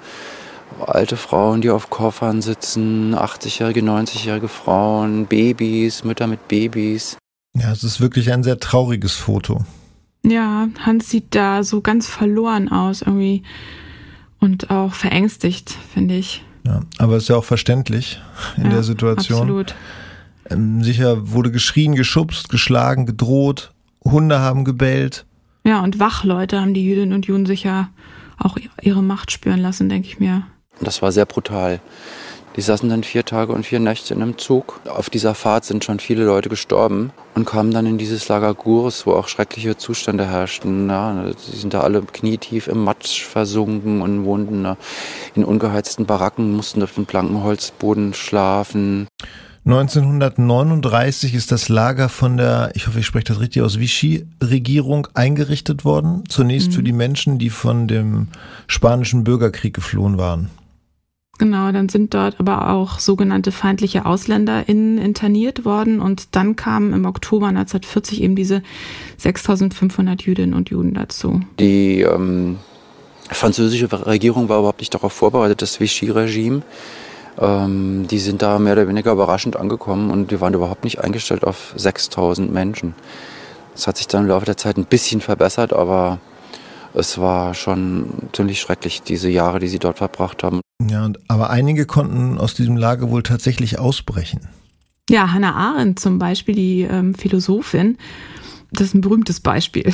alte 0.86 1.18
Frauen, 1.18 1.62
die 1.62 1.70
auf 1.70 1.90
Koffern 1.90 2.42
sitzen, 2.42 3.16
80-jährige, 3.16 3.82
90-jährige 3.82 4.48
Frauen, 4.48 5.26
Babys, 5.26 6.04
Mütter 6.04 6.28
mit 6.28 6.48
Babys. 6.48 7.18
Ja, 7.56 7.72
es 7.72 7.84
ist 7.84 8.00
wirklich 8.00 8.32
ein 8.32 8.44
sehr 8.44 8.60
trauriges 8.60 9.16
Foto. 9.16 9.66
Ja, 10.24 10.68
Hans 10.86 11.10
sieht 11.10 11.34
da 11.34 11.64
so 11.64 11.82
ganz 11.82 12.08
verloren 12.08 12.70
aus 12.70 13.02
irgendwie 13.02 13.44
und 14.40 14.70
auch 14.70 14.94
verängstigt, 14.94 15.76
finde 15.94 16.16
ich. 16.16 16.44
Ja, 16.70 16.82
aber 17.00 17.18
ist 17.18 17.30
ja 17.30 17.36
auch 17.36 17.46
verständlich 17.46 18.22
in 18.56 18.66
ja, 18.66 18.70
der 18.70 18.84
Situation. 18.84 19.42
Absolut. 19.42 19.76
Ähm, 20.50 20.84
sicher 20.84 21.32
wurde 21.32 21.52
geschrien, 21.52 21.96
geschubst, 21.96 22.50
geschlagen, 22.50 23.08
gedroht, 23.08 23.72
Hunde 24.04 24.40
haben 24.40 24.66
gebellt. 24.66 25.26
Ja, 25.66 25.82
und 25.82 26.00
Wachleute 26.00 26.62
haben 26.62 26.76
die 26.76 26.86
Jüdinnen 26.86 27.14
und 27.14 27.26
Juden 27.26 27.48
sicher 27.48 27.90
auch 28.38 28.58
ihre 28.82 29.02
Macht 29.02 29.32
spüren 29.32 29.60
lassen, 29.60 29.90
denke 29.90 30.08
ich 30.08 30.20
mir. 30.20 30.44
Das 30.80 31.02
war 31.02 31.12
sehr 31.12 31.26
brutal. 31.26 31.82
Die 32.60 32.64
saßen 32.64 32.90
dann 32.90 33.06
vier 33.06 33.24
Tage 33.24 33.54
und 33.54 33.66
vier 33.66 33.80
Nächte 33.80 34.14
in 34.14 34.22
einem 34.22 34.38
Zug. 34.38 34.82
Auf 34.86 35.10
dieser 35.10 35.34
Fahrt 35.34 35.64
sind 35.64 35.86
schon 35.86 36.02
viele 36.02 36.26
Leute 36.26 36.50
gestorben 36.50 37.14
und 37.34 37.46
kamen 37.46 37.72
dann 37.72 37.86
in 37.86 37.98
dieses 37.98 38.28
Lager 38.28 38.54
Gurs, 38.54 39.06
wo 39.06 39.14
auch 39.14 39.30
schreckliche 39.30 39.78
Zustände 39.78 40.26
herrschten. 40.26 40.90
Ja, 40.90 41.24
die 41.24 41.56
sind 41.56 41.74
da 41.74 41.80
alle 41.80 42.02
knietief 42.02 42.68
im 42.68 42.84
Matsch 42.84 43.24
versunken 43.24 44.02
und 44.02 44.26
wohnten 44.26 44.76
in 45.36 45.46
ungeheizten 45.46 46.06
Baracken, 46.06 46.52
mussten 46.52 46.84
auf 46.84 46.96
dem 46.96 47.06
blanken 47.06 47.42
Holzboden 47.46 48.14
schlafen. 48.14 49.08
1939 49.64 51.36
ist 51.36 51.54
das 51.54 51.70
Lager 51.70 52.10
von 52.10 52.36
der, 52.36 52.72
ich 52.74 52.88
hoffe, 52.88 53.00
ich 53.00 53.06
spreche 53.06 53.28
das 53.28 53.40
richtig 53.40 53.62
aus, 53.62 53.80
Vichy-Regierung 53.80 55.08
eingerichtet 55.14 55.86
worden. 55.86 56.24
Zunächst 56.28 56.72
mhm. 56.72 56.74
für 56.74 56.84
die 56.84 56.92
Menschen, 56.92 57.40
die 57.40 57.52
von 57.52 57.88
dem 57.88 58.28
spanischen 58.68 59.24
Bürgerkrieg 59.24 59.74
geflohen 59.74 60.18
waren. 60.18 60.50
Genau, 61.40 61.72
dann 61.72 61.88
sind 61.88 62.14
dort 62.14 62.38
aber 62.38 62.70
auch 62.70 63.00
sogenannte 63.00 63.54
feindliche 63.54 64.06
AusländerInnen 64.06 64.98
interniert 64.98 65.64
worden 65.64 66.02
und 66.02 66.36
dann 66.36 66.58
kamen 66.58 66.92
im 66.92 67.06
Oktober 67.06 67.48
1940 67.48 68.22
eben 68.22 68.36
diese 68.36 68.62
6500 69.18 70.22
Jüdinnen 70.22 70.54
und 70.54 70.70
Juden 70.70 70.94
dazu. 70.94 71.40
Die 71.58 72.02
ähm, 72.02 72.58
französische 73.32 73.90
Regierung 74.06 74.50
war 74.50 74.60
überhaupt 74.60 74.82
nicht 74.82 74.94
darauf 74.94 75.14
vorbereitet, 75.14 75.62
das 75.62 75.80
Vichy-Regime. 75.80 76.62
Ähm, 77.40 78.06
die 78.12 78.20
sind 78.20 78.42
da 78.42 78.60
mehr 78.60 78.74
oder 78.74 78.90
weniger 78.90 79.14
überraschend 79.14 79.56
angekommen 79.56 80.12
und 80.12 80.32
die 80.32 80.42
waren 80.42 80.54
überhaupt 80.54 80.84
nicht 80.84 81.00
eingestellt 81.00 81.46
auf 81.46 81.74
6000 81.78 82.52
Menschen. 82.52 82.96
Das 83.76 83.88
hat 83.88 83.96
sich 83.96 84.08
dann 84.08 84.24
im 84.24 84.28
Laufe 84.28 84.46
der 84.46 84.58
Zeit 84.58 84.76
ein 84.76 84.84
bisschen 84.84 85.22
verbessert, 85.22 85.72
aber 85.72 86.20
es 86.94 87.18
war 87.18 87.54
schon 87.54 88.10
ziemlich 88.34 88.60
schrecklich, 88.60 89.04
diese 89.04 89.30
Jahre, 89.30 89.60
die 89.60 89.70
sie 89.70 89.80
dort 89.80 90.00
verbracht 90.00 90.44
haben. 90.44 90.60
Ja, 90.82 91.10
aber 91.28 91.50
einige 91.50 91.86
konnten 91.86 92.38
aus 92.38 92.54
diesem 92.54 92.78
Lager 92.78 93.10
wohl 93.10 93.24
tatsächlich 93.24 93.80
ausbrechen. 93.80 94.48
Ja, 95.10 95.32
Hannah 95.32 95.56
Arendt 95.56 96.00
zum 96.00 96.20
Beispiel, 96.20 96.56
die 96.56 96.82
ähm, 96.84 97.16
Philosophin, 97.16 97.98
das 98.72 98.88
ist 98.88 98.94
ein 98.94 99.02
berühmtes 99.02 99.40
Beispiel. 99.40 99.92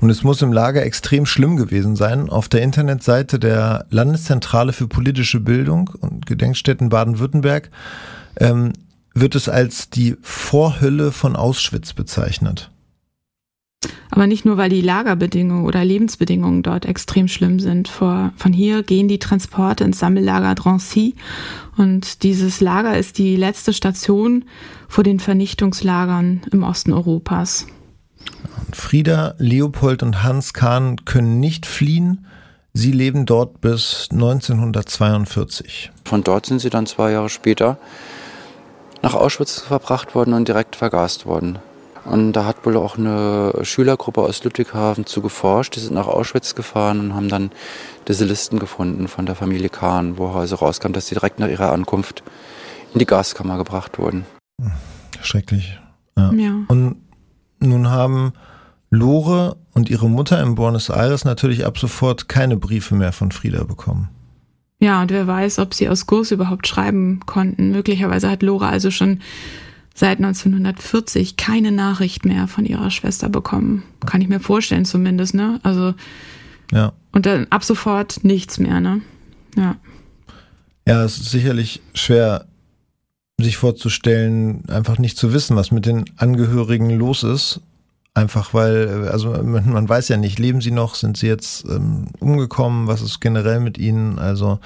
Und 0.00 0.10
es 0.10 0.22
muss 0.22 0.42
im 0.42 0.52
Lager 0.52 0.82
extrem 0.82 1.26
schlimm 1.26 1.56
gewesen 1.56 1.96
sein. 1.96 2.30
Auf 2.30 2.48
der 2.48 2.62
Internetseite 2.62 3.38
der 3.38 3.86
Landeszentrale 3.90 4.72
für 4.72 4.88
politische 4.88 5.40
Bildung 5.40 5.90
und 6.00 6.26
Gedenkstätten 6.26 6.88
Baden-Württemberg 6.88 7.70
ähm, 8.36 8.72
wird 9.14 9.34
es 9.34 9.48
als 9.48 9.90
die 9.90 10.16
Vorhölle 10.22 11.12
von 11.12 11.36
Auschwitz 11.36 11.92
bezeichnet. 11.92 12.70
Aber 14.10 14.26
nicht 14.26 14.44
nur, 14.44 14.56
weil 14.56 14.70
die 14.70 14.80
Lagerbedingungen 14.80 15.64
oder 15.64 15.84
Lebensbedingungen 15.84 16.62
dort 16.62 16.86
extrem 16.86 17.28
schlimm 17.28 17.60
sind. 17.60 17.88
Vor, 17.88 18.32
von 18.36 18.52
hier 18.52 18.82
gehen 18.82 19.08
die 19.08 19.18
Transporte 19.18 19.84
ins 19.84 19.98
Sammellager 19.98 20.54
Drancy 20.54 21.14
und 21.76 22.22
dieses 22.22 22.60
Lager 22.60 22.96
ist 22.96 23.18
die 23.18 23.36
letzte 23.36 23.72
Station 23.72 24.44
vor 24.88 25.04
den 25.04 25.20
Vernichtungslagern 25.20 26.42
im 26.50 26.62
Osten 26.62 26.92
Europas. 26.92 27.66
Frieda, 28.72 29.34
Leopold 29.38 30.02
und 30.02 30.22
Hans 30.22 30.52
Kahn 30.52 31.04
können 31.04 31.40
nicht 31.40 31.66
fliehen. 31.66 32.26
Sie 32.74 32.92
leben 32.92 33.26
dort 33.26 33.60
bis 33.60 34.08
1942. 34.12 35.90
Von 36.04 36.22
dort 36.22 36.46
sind 36.46 36.60
sie 36.60 36.70
dann 36.70 36.86
zwei 36.86 37.12
Jahre 37.12 37.28
später 37.28 37.78
nach 39.02 39.14
Auschwitz 39.14 39.60
verbracht 39.60 40.14
worden 40.14 40.34
und 40.34 40.48
direkt 40.48 40.76
vergast 40.76 41.26
worden. 41.26 41.58
Und 42.10 42.32
da 42.32 42.44
hat 42.44 42.64
wohl 42.64 42.76
auch 42.76 42.96
eine 42.96 43.52
Schülergruppe 43.62 44.22
aus 44.22 44.42
Ludwigshafen 44.44 45.06
zu 45.06 45.20
geforscht. 45.20 45.76
Die 45.76 45.80
sind 45.80 45.94
nach 45.94 46.06
Auschwitz 46.06 46.54
gefahren 46.54 47.00
und 47.00 47.14
haben 47.14 47.28
dann 47.28 47.50
diese 48.06 48.24
Listen 48.24 48.58
gefunden 48.58 49.08
von 49.08 49.26
der 49.26 49.34
Familie 49.34 49.68
Kahn, 49.68 50.18
wo 50.18 50.28
also 50.28 50.56
rauskam, 50.56 50.92
dass 50.92 51.08
sie 51.08 51.14
direkt 51.14 51.38
nach 51.38 51.48
ihrer 51.48 51.72
Ankunft 51.72 52.22
in 52.94 52.98
die 52.98 53.06
Gaskammer 53.06 53.58
gebracht 53.58 53.98
wurden. 53.98 54.24
Schrecklich. 55.20 55.78
Ja. 56.16 56.32
ja. 56.32 56.64
Und 56.68 56.96
nun 57.60 57.90
haben 57.90 58.32
Lore 58.90 59.56
und 59.74 59.90
ihre 59.90 60.08
Mutter 60.08 60.42
in 60.42 60.54
Buenos 60.54 60.88
Aires 60.88 61.24
natürlich 61.24 61.66
ab 61.66 61.78
sofort 61.78 62.28
keine 62.28 62.56
Briefe 62.56 62.94
mehr 62.94 63.12
von 63.12 63.32
Frieda 63.32 63.64
bekommen. 63.64 64.08
Ja, 64.80 65.02
und 65.02 65.10
wer 65.10 65.26
weiß, 65.26 65.58
ob 65.58 65.74
sie 65.74 65.88
aus 65.88 66.06
Kurs 66.06 66.30
überhaupt 66.30 66.66
schreiben 66.66 67.20
konnten. 67.26 67.72
Möglicherweise 67.72 68.30
hat 68.30 68.42
Lore 68.42 68.66
also 68.66 68.90
schon 68.90 69.20
seit 69.98 70.18
1940 70.18 71.36
keine 71.36 71.72
Nachricht 71.72 72.24
mehr 72.24 72.46
von 72.46 72.64
ihrer 72.64 72.92
Schwester 72.92 73.28
bekommen. 73.28 73.82
Kann 74.06 74.20
ich 74.20 74.28
mir 74.28 74.38
vorstellen 74.38 74.84
zumindest, 74.84 75.34
ne? 75.34 75.58
Also 75.64 75.92
ja. 76.70 76.92
Und 77.10 77.26
dann 77.26 77.48
ab 77.50 77.64
sofort 77.64 78.22
nichts 78.22 78.58
mehr, 78.58 78.78
ne? 78.78 79.00
Ja. 79.56 79.76
Ja, 80.86 81.02
es 81.02 81.18
ist 81.18 81.32
sicherlich 81.32 81.82
schwer, 81.94 82.46
sich 83.40 83.56
vorzustellen, 83.56 84.68
einfach 84.68 84.98
nicht 84.98 85.18
zu 85.18 85.32
wissen, 85.32 85.56
was 85.56 85.72
mit 85.72 85.84
den 85.84 86.04
Angehörigen 86.16 86.90
los 86.90 87.24
ist. 87.24 87.60
Einfach 88.14 88.54
weil, 88.54 89.08
also 89.08 89.30
man 89.42 89.88
weiß 89.88 90.08
ja 90.08 90.16
nicht, 90.16 90.38
leben 90.38 90.60
sie 90.60 90.70
noch, 90.70 90.94
sind 90.94 91.16
sie 91.16 91.26
jetzt 91.26 91.64
ähm, 91.68 92.06
umgekommen, 92.20 92.86
was 92.86 93.02
ist 93.02 93.20
generell 93.20 93.58
mit 93.58 93.78
ihnen? 93.78 94.20
Also 94.20 94.60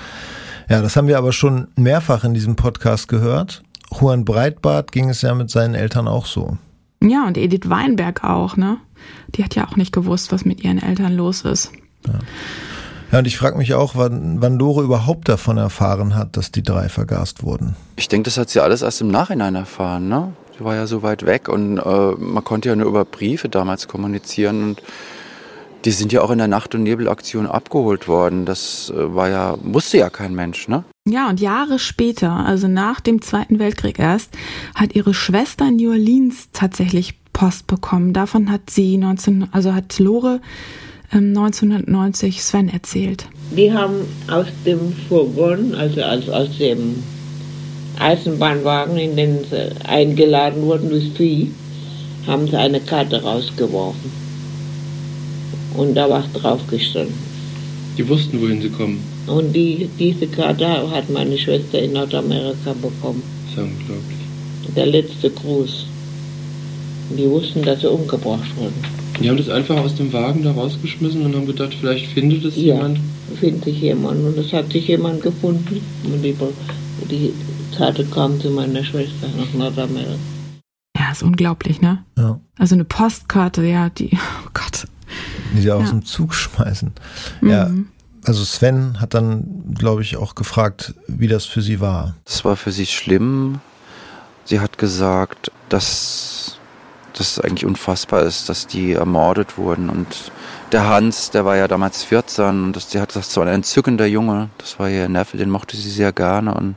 ja, 0.69 0.83
das 0.83 0.95
haben 0.97 1.09
wir 1.09 1.17
aber 1.17 1.33
schon 1.33 1.69
mehrfach 1.77 2.25
in 2.25 2.35
diesem 2.35 2.57
Podcast 2.57 3.09
gehört. 3.09 3.63
Juan 4.01 4.25
Breitbart 4.25 4.93
ging 4.93 5.09
es 5.09 5.23
ja 5.23 5.35
mit 5.35 5.51
seinen 5.51 5.75
Eltern 5.75 6.09
auch 6.09 6.27
so. 6.27 6.57
Ja, 7.03 7.27
und 7.27 7.37
Edith 7.37 7.69
Weinberg 7.69 8.25
auch, 8.25 8.57
ne? 8.57 8.79
Die 9.35 9.45
hat 9.45 9.55
ja 9.55 9.67
auch 9.67 9.77
nicht 9.77 9.93
gewusst, 9.93 10.31
was 10.33 10.45
mit 10.45 10.63
ihren 10.63 10.81
Eltern 10.81 11.17
los 11.17 11.43
ist. 11.43 11.73
Ja, 12.07 12.15
ja 13.11 13.19
und 13.19 13.27
ich 13.27 13.37
frage 13.37 13.59
mich 13.59 13.75
auch, 13.75 13.97
wann, 13.97 14.41
wann 14.41 14.59
Lore 14.59 14.83
überhaupt 14.83 15.29
davon 15.29 15.57
erfahren 15.59 16.15
hat, 16.15 16.37
dass 16.37 16.53
die 16.53 16.63
drei 16.63 16.89
vergast 16.89 17.43
wurden. 17.43 17.75
Ich 17.97 18.09
denke, 18.09 18.27
das 18.29 18.39
hat 18.39 18.51
sie 18.51 18.61
alles 18.61 18.83
erst 18.83 19.01
im 19.01 19.09
Nachhinein 19.09 19.55
erfahren, 19.55 20.09
ne? 20.09 20.33
Sie 20.57 20.65
war 20.65 20.75
ja 20.75 20.87
so 20.87 21.03
weit 21.03 21.25
weg 21.25 21.49
und 21.49 21.79
äh, 21.79 22.13
man 22.19 22.45
konnte 22.45 22.69
ja 22.69 22.77
nur 22.77 22.87
über 22.87 23.05
Briefe 23.05 23.49
damals 23.49 23.89
kommunizieren 23.89 24.63
und 24.63 24.83
die 25.85 25.91
sind 25.91 26.13
ja 26.13 26.23
auch 26.23 26.31
in 26.31 26.39
der 26.39 26.49
Nacht- 26.49 26.75
und 26.75 26.83
Nebelaktion 26.83 27.47
abgeholt 27.47 28.09
worden. 28.09 28.45
Das 28.47 28.93
äh, 28.95 29.15
war 29.15 29.29
ja, 29.29 29.57
wusste 29.63 29.99
ja 29.99 30.11
kein 30.11 30.35
Mensch, 30.35 30.69
ne? 30.69 30.85
Ja, 31.09 31.29
und 31.29 31.41
Jahre 31.41 31.79
später, 31.79 32.31
also 32.31 32.69
nach 32.69 33.01
dem 33.01 33.23
Zweiten 33.23 33.59
Weltkrieg 33.59 33.99
erst, 33.99 34.31
hat 34.75 34.95
ihre 34.95 35.15
Schwester 35.15 35.69
in 35.69 35.77
New 35.77 35.91
Orleans 35.91 36.49
tatsächlich 36.53 37.15
Post 37.33 37.67
bekommen. 37.67 38.13
Davon 38.13 38.51
hat 38.51 38.71
sie 38.71 38.97
19, 38.99 39.49
also 39.53 39.75
hat 39.75 39.99
Lore 39.99 40.41
ähm, 41.13 41.37
1990 41.37 42.43
Sven 42.43 42.69
erzählt. 42.69 43.27
Die 43.57 43.73
haben 43.73 44.07
aus 44.29 44.47
dem 44.65 44.93
Furgon, 45.09 45.75
also 45.75 46.03
aus, 46.03 46.29
aus 46.29 46.59
dem 46.59 47.03
Eisenbahnwagen, 47.99 48.97
in 48.97 49.17
den 49.17 49.39
sie 49.51 49.73
eingeladen 49.85 50.63
wurden 50.63 50.91
durch 50.91 51.13
Vieh, 51.17 51.53
haben 52.27 52.47
sie 52.47 52.57
eine 52.57 52.81
Karte 52.81 53.23
rausgeworfen. 53.23 54.22
Und 55.77 55.95
da 55.95 56.09
war 56.09 56.25
drauf 56.35 56.61
gestanden. 56.69 57.15
Die 57.97 58.09
wussten, 58.09 58.41
wohin 58.41 58.63
sie 58.63 58.71
kommen. 58.71 59.01
Und 59.27 59.53
die, 59.53 59.89
diese 59.99 60.27
Karte 60.27 60.67
hat 60.91 61.11
meine 61.11 61.37
Schwester 61.37 61.81
in 61.81 61.93
Nordamerika 61.93 62.73
bekommen. 62.81 63.23
Das 63.47 63.65
ist 63.65 63.71
unglaublich. 63.71 64.19
Der 64.75 64.87
letzte 64.87 65.31
Gruß. 65.31 65.87
Die 67.17 67.29
wussten, 67.29 67.63
dass 67.63 67.81
sie 67.81 67.91
umgebracht 67.91 68.57
wurden. 68.57 69.03
Die 69.21 69.29
haben 69.29 69.37
das 69.37 69.51
einfach 69.51 69.77
aus 69.77 69.95
dem 69.95 70.13
Wagen 70.13 70.43
da 70.43 70.53
rausgeschmissen 70.53 71.25
und 71.25 71.37
haben 71.37 71.47
gedacht, 71.47 71.75
vielleicht 71.79 72.07
findet 72.07 72.45
es 72.45 72.57
ja, 72.57 72.75
jemand. 72.75 72.99
findet 73.39 73.65
sich 73.65 73.81
jemand. 73.81 74.25
Und 74.25 74.39
es 74.39 74.53
hat 74.53 74.73
sich 74.73 74.89
jemand 74.89 75.23
gefunden. 75.23 75.81
Und 76.05 76.23
die, 76.23 76.35
die 77.11 77.33
Karte 77.77 78.05
kam 78.07 78.41
zu 78.41 78.51
meiner 78.51 78.83
Schwester 78.83 79.29
nach 79.37 79.53
Nordamerika. 79.53 80.15
Ja, 80.99 81.13
ist 81.13 81.23
unglaublich, 81.23 81.81
ne? 81.81 82.05
Ja. 82.17 82.41
Also 82.59 82.75
eine 82.75 82.85
Postkarte, 82.85 83.65
ja, 83.65 83.91
die, 83.91 84.11
oh 84.47 84.51
Gott. 84.55 84.87
Die 85.53 85.61
sie 85.61 85.71
aus 85.71 85.85
ja. 85.85 85.91
dem 85.91 86.05
Zug 86.05 86.35
schmeißen. 86.35 86.93
Mhm. 87.41 87.51
Ja, 87.51 87.71
also 88.25 88.45
Sven 88.45 89.01
hat 89.01 89.15
dann, 89.15 89.75
glaube 89.77 90.03
ich, 90.03 90.17
auch 90.17 90.35
gefragt, 90.35 90.95
wie 91.09 91.29
das 91.29 91.45
für 91.45 91.63
sie 91.63 91.81
war. 91.81 92.15
Das 92.25 92.45
war 92.45 92.57
für 92.57 92.71
sie 92.71 92.87
schlimm. 92.87 93.61
Sie 94.45 94.61
hat 94.61 94.79
gesagt, 94.79 95.51
dass 95.69 96.59
das 97.15 97.39
eigentlich 97.39 97.67
unfassbar 97.67 98.23
ist, 98.23 98.49
dass 98.49 98.67
die 98.67 98.93
ermordet 98.93 99.59
wurden 99.59 99.91
und 99.91 100.33
Der 100.73 100.89
Hans, 100.89 101.31
der 101.31 101.45
war 101.45 101.57
ja 101.57 101.69
damals 101.69 102.03
14 102.03 102.65
und 102.65 102.77
das, 102.77 102.89
die 102.89 102.99
hat 102.99 103.15
das 103.15 103.37
war 103.37 103.45
ein 103.45 103.53
entzückender 103.57 104.07
Junge. 104.07 104.49
Das 104.57 104.79
war 104.79 104.89
ihr 104.89 105.07
Neffe, 105.07 105.37
den 105.37 105.51
mochte 105.51 105.77
sie 105.77 105.91
sehr 105.91 106.13
gerne. 106.15 106.55
Und 106.55 106.77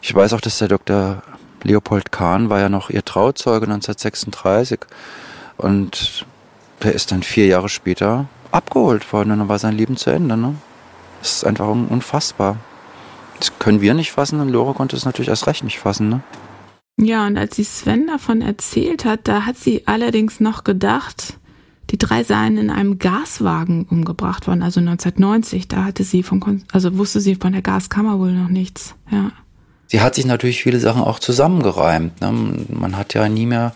ich 0.00 0.14
weiß 0.14 0.32
auch, 0.32 0.40
dass 0.40 0.58
der 0.58 0.68
Dr. 0.68 1.20
Leopold 1.64 2.12
Kahn 2.12 2.50
war 2.50 2.60
ja 2.60 2.68
noch 2.68 2.88
ihr 2.88 3.04
Trauzeuge 3.04 3.66
1936. 3.66 4.80
Und 5.56 6.24
der 6.82 6.94
ist 6.94 7.12
dann 7.12 7.22
vier 7.22 7.46
Jahre 7.46 7.68
später 7.68 8.26
abgeholt 8.50 9.12
worden 9.12 9.32
und 9.32 9.38
dann 9.38 9.48
war 9.48 9.58
sein 9.58 9.76
Leben 9.76 9.96
zu 9.96 10.10
Ende. 10.10 10.36
Ne? 10.36 10.54
Das 11.20 11.32
ist 11.32 11.44
einfach 11.44 11.68
unfassbar. 11.68 12.56
Das 13.38 13.58
können 13.58 13.80
wir 13.80 13.94
nicht 13.94 14.12
fassen 14.12 14.40
und 14.40 14.48
Lore 14.48 14.74
konnte 14.74 14.96
es 14.96 15.04
natürlich 15.04 15.28
erst 15.28 15.46
recht 15.46 15.64
nicht 15.64 15.78
fassen. 15.78 16.08
Ne? 16.08 16.20
Ja, 16.98 17.26
und 17.26 17.38
als 17.38 17.56
sie 17.56 17.64
Sven 17.64 18.06
davon 18.06 18.42
erzählt 18.42 19.04
hat, 19.04 19.20
da 19.28 19.46
hat 19.46 19.56
sie 19.56 19.86
allerdings 19.86 20.40
noch 20.40 20.64
gedacht, 20.64 21.38
die 21.90 21.98
drei 21.98 22.22
seien 22.22 22.58
in 22.58 22.70
einem 22.70 22.98
Gaswagen 22.98 23.84
umgebracht 23.84 24.46
worden, 24.46 24.62
also 24.62 24.80
1990. 24.80 25.68
Da 25.68 25.84
hatte 25.84 26.04
sie 26.04 26.22
von, 26.22 26.62
also 26.70 26.98
wusste 26.98 27.20
sie 27.20 27.34
von 27.34 27.52
der 27.52 27.62
Gaskammer 27.62 28.18
wohl 28.18 28.32
noch 28.32 28.48
nichts. 28.48 28.94
Ja. 29.10 29.32
Sie 29.90 30.00
hat 30.00 30.14
sich 30.14 30.24
natürlich 30.24 30.62
viele 30.62 30.78
Sachen 30.78 31.02
auch 31.02 31.18
zusammengereimt. 31.18 32.20
Ne? 32.20 32.30
Man 32.68 32.96
hat 32.96 33.12
ja 33.14 33.28
nie 33.28 33.46
mehr, 33.46 33.74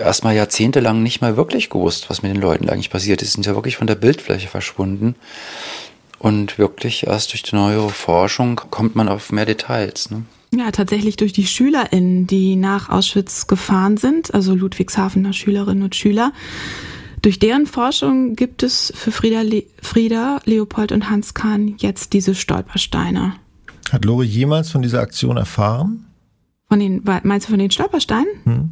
erstmal 0.00 0.34
jahrzehntelang 0.34 1.04
nicht 1.04 1.20
mehr 1.20 1.36
wirklich 1.36 1.70
gewusst, 1.70 2.10
was 2.10 2.22
mit 2.22 2.34
den 2.34 2.40
Leuten 2.40 2.68
eigentlich 2.68 2.90
passiert 2.90 3.22
ist. 3.22 3.28
Sie 3.28 3.34
sind 3.34 3.46
ja 3.46 3.54
wirklich 3.54 3.76
von 3.76 3.86
der 3.86 3.94
Bildfläche 3.94 4.48
verschwunden. 4.48 5.14
Und 6.18 6.58
wirklich 6.58 7.06
erst 7.06 7.32
durch 7.32 7.44
die 7.44 7.54
neuere 7.54 7.90
Forschung 7.90 8.60
kommt 8.70 8.96
man 8.96 9.08
auf 9.08 9.30
mehr 9.30 9.46
Details. 9.46 10.10
Ne? 10.10 10.24
Ja, 10.52 10.72
tatsächlich 10.72 11.14
durch 11.14 11.32
die 11.32 11.46
SchülerInnen, 11.46 12.26
die 12.26 12.56
nach 12.56 12.88
Auschwitz 12.88 13.46
gefahren 13.46 13.98
sind, 13.98 14.34
also 14.34 14.56
Ludwigshafener 14.56 15.32
Schülerinnen 15.32 15.84
und 15.84 15.94
Schüler. 15.94 16.32
Durch 17.22 17.38
deren 17.38 17.66
Forschung 17.66 18.34
gibt 18.34 18.64
es 18.64 18.92
für 18.96 19.12
Frieda, 19.12 19.42
Le 19.42 19.62
Frieda, 19.80 20.40
Leopold 20.44 20.90
und 20.90 21.08
Hans 21.08 21.34
Kahn 21.34 21.76
jetzt 21.78 22.14
diese 22.14 22.34
Stolpersteine. 22.34 23.34
Hat 23.92 24.04
Lore 24.04 24.24
jemals 24.24 24.70
von 24.70 24.82
dieser 24.82 25.00
Aktion 25.00 25.36
erfahren? 25.36 26.06
Von 26.68 26.78
den, 26.78 27.02
meinst 27.24 27.48
du 27.48 27.50
von 27.50 27.58
den 27.58 27.70
Stolpersteinen? 27.70 28.28
Hm. 28.44 28.70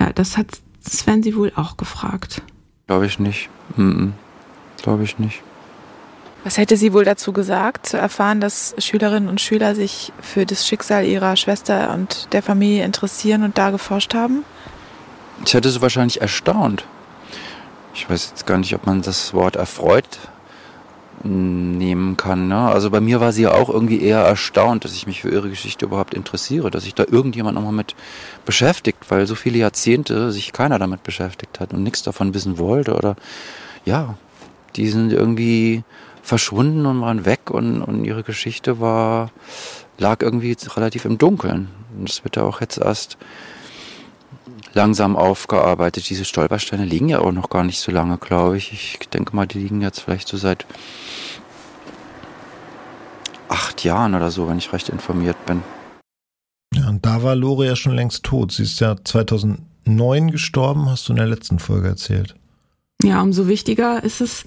Ja, 0.00 0.12
das 0.12 0.38
hat 0.38 0.46
Sven 0.80 1.22
sie 1.22 1.36
wohl 1.36 1.52
auch 1.56 1.76
gefragt. 1.76 2.42
Glaube 2.86 3.06
ich 3.06 3.18
nicht. 3.18 3.48
Mm 3.76 4.10
Glaube 4.82 5.04
ich 5.04 5.18
nicht. 5.18 5.42
Was 6.42 6.56
hätte 6.56 6.78
sie 6.78 6.94
wohl 6.94 7.04
dazu 7.04 7.34
gesagt, 7.34 7.86
zu 7.86 7.98
erfahren, 7.98 8.40
dass 8.40 8.74
Schülerinnen 8.78 9.28
und 9.28 9.42
Schüler 9.42 9.74
sich 9.74 10.10
für 10.22 10.46
das 10.46 10.66
Schicksal 10.66 11.04
ihrer 11.04 11.36
Schwester 11.36 11.92
und 11.92 12.28
der 12.32 12.42
Familie 12.42 12.84
interessieren 12.84 13.42
und 13.42 13.58
da 13.58 13.70
geforscht 13.70 14.14
haben? 14.14 14.42
Ich 15.44 15.52
hätte 15.52 15.70
sie 15.70 15.82
wahrscheinlich 15.82 16.22
erstaunt. 16.22 16.86
Ich 17.94 18.08
weiß 18.08 18.30
jetzt 18.30 18.46
gar 18.46 18.56
nicht, 18.56 18.74
ob 18.74 18.86
man 18.86 19.02
das 19.02 19.34
Wort 19.34 19.56
erfreut 19.56 20.18
nehmen 21.22 22.16
kann. 22.16 22.48
Ne? 22.48 22.58
Also 22.58 22.90
bei 22.90 23.00
mir 23.00 23.20
war 23.20 23.32
sie 23.32 23.42
ja 23.42 23.52
auch 23.52 23.68
irgendwie 23.68 24.00
eher 24.00 24.20
erstaunt, 24.20 24.84
dass 24.84 24.94
ich 24.94 25.06
mich 25.06 25.20
für 25.20 25.28
ihre 25.28 25.50
Geschichte 25.50 25.84
überhaupt 25.84 26.14
interessiere, 26.14 26.70
dass 26.70 26.84
sich 26.84 26.94
da 26.94 27.04
irgendjemand 27.04 27.56
nochmal 27.56 27.72
mit 27.72 27.94
beschäftigt, 28.46 29.10
weil 29.10 29.26
so 29.26 29.34
viele 29.34 29.58
Jahrzehnte 29.58 30.32
sich 30.32 30.52
keiner 30.52 30.78
damit 30.78 31.02
beschäftigt 31.02 31.60
hat 31.60 31.74
und 31.74 31.82
nichts 31.82 32.02
davon 32.02 32.32
wissen 32.32 32.58
wollte 32.58 32.94
oder 32.94 33.16
ja, 33.84 34.16
die 34.76 34.88
sind 34.88 35.12
irgendwie 35.12 35.82
verschwunden 36.22 36.86
und 36.86 37.00
waren 37.00 37.24
weg 37.24 37.50
und, 37.50 37.82
und 37.82 38.04
ihre 38.04 38.22
Geschichte 38.22 38.80
war, 38.80 39.30
lag 39.98 40.22
irgendwie 40.22 40.56
relativ 40.76 41.04
im 41.04 41.18
Dunkeln. 41.18 41.68
Und 41.96 42.08
das 42.08 42.24
wird 42.24 42.36
ja 42.36 42.44
auch 42.44 42.60
jetzt 42.60 42.78
erst 42.78 43.18
langsam 44.72 45.16
aufgearbeitet. 45.16 46.08
Diese 46.08 46.24
Stolpersteine 46.24 46.84
liegen 46.84 47.08
ja 47.08 47.20
auch 47.20 47.32
noch 47.32 47.50
gar 47.50 47.64
nicht 47.64 47.80
so 47.80 47.90
lange, 47.90 48.18
glaube 48.18 48.56
ich. 48.56 48.72
Ich 48.72 49.08
denke 49.08 49.34
mal, 49.34 49.46
die 49.46 49.58
liegen 49.58 49.80
jetzt 49.80 50.00
vielleicht 50.00 50.28
so 50.28 50.36
seit 50.36 50.66
acht 53.48 53.84
Jahren 53.84 54.14
oder 54.14 54.30
so, 54.30 54.48
wenn 54.48 54.58
ich 54.58 54.72
recht 54.72 54.88
informiert 54.88 55.44
bin. 55.46 55.62
Ja, 56.74 56.88
und 56.88 57.04
da 57.04 57.22
war 57.22 57.34
Lore 57.34 57.66
ja 57.66 57.76
schon 57.76 57.94
längst 57.94 58.22
tot. 58.22 58.52
Sie 58.52 58.62
ist 58.62 58.80
ja 58.80 58.96
2009 59.02 60.30
gestorben, 60.30 60.88
hast 60.88 61.08
du 61.08 61.12
in 61.12 61.16
der 61.16 61.26
letzten 61.26 61.58
Folge 61.58 61.88
erzählt. 61.88 62.36
Ja, 63.02 63.22
umso 63.22 63.48
wichtiger 63.48 64.04
ist 64.04 64.20
es, 64.20 64.44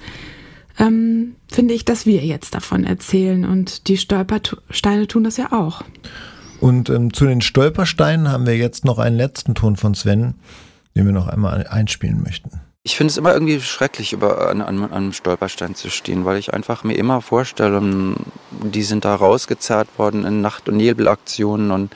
ähm, 0.80 1.36
finde 1.52 1.74
ich, 1.74 1.86
dass 1.86 2.06
wir 2.06 2.24
jetzt 2.24 2.56
davon 2.56 2.86
erzählen. 2.86 3.46
Und 3.46 3.88
die 3.88 3.98
Stolpersteine 3.98 5.08
tun 5.08 5.26
das 5.26 5.38
ja 5.38 5.52
auch. 5.52 5.84
Und 6.64 6.90
ähm, 6.90 7.12
zu 7.12 7.26
den 7.26 7.42
Stolpersteinen 7.42 8.32
haben 8.32 8.46
wir 8.46 8.56
jetzt 8.56 8.86
noch 8.86 8.98
einen 8.98 9.18
letzten 9.18 9.54
Ton 9.54 9.76
von 9.76 9.96
Sven, 9.96 10.36
den 10.96 11.06
wir 11.06 11.12
noch 11.12 11.28
einmal 11.28 11.68
einspielen 11.68 12.24
möchten. 12.24 12.62
Ich 12.84 12.96
finde 12.96 13.12
es 13.12 13.18
immer 13.18 13.34
irgendwie 13.34 13.60
schrecklich, 13.60 14.14
über, 14.14 14.50
an, 14.50 14.62
an, 14.62 14.82
an, 14.82 14.94
einem 14.94 15.12
Stolperstein 15.12 15.76
zu 15.76 15.90
stehen, 15.90 16.24
weil 16.24 16.38
ich 16.38 16.54
einfach 16.54 16.86
mir 16.86 16.94
immer 16.94 17.20
vorstelle, 17.20 18.16
die 18.52 18.84
sind 18.84 19.04
da 19.04 19.14
rausgezerrt 19.14 19.90
worden 20.00 20.24
in 20.24 20.40
Nacht- 20.40 20.70
und 20.70 20.78
Nebelaktionen 20.78 21.70
und 21.72 21.94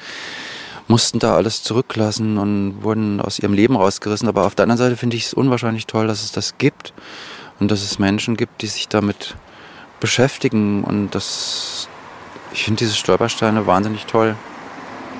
mussten 0.89 1.19
da 1.19 1.37
alles 1.37 1.63
zurücklassen 1.63 2.37
und 2.37 2.83
wurden 2.83 3.21
aus 3.21 3.39
ihrem 3.39 3.53
Leben 3.53 3.77
rausgerissen. 3.77 4.27
Aber 4.27 4.45
auf 4.45 4.55
der 4.55 4.63
anderen 4.63 4.79
Seite 4.79 4.97
finde 4.97 5.15
ich 5.15 5.27
es 5.27 5.33
unwahrscheinlich 5.33 5.87
toll, 5.87 6.07
dass 6.07 6.25
es 6.25 6.33
das 6.33 6.57
gibt 6.57 6.93
und 7.61 7.71
dass 7.71 7.83
es 7.83 7.99
Menschen 7.99 8.35
gibt, 8.35 8.61
die 8.61 8.67
sich 8.67 8.89
damit 8.89 9.37
beschäftigen 10.01 10.83
und 10.83 11.15
das, 11.15 11.87
ich 12.51 12.65
finde 12.65 12.79
diese 12.79 12.95
Stolpersteine 12.95 13.65
wahnsinnig 13.65 14.07
toll 14.07 14.35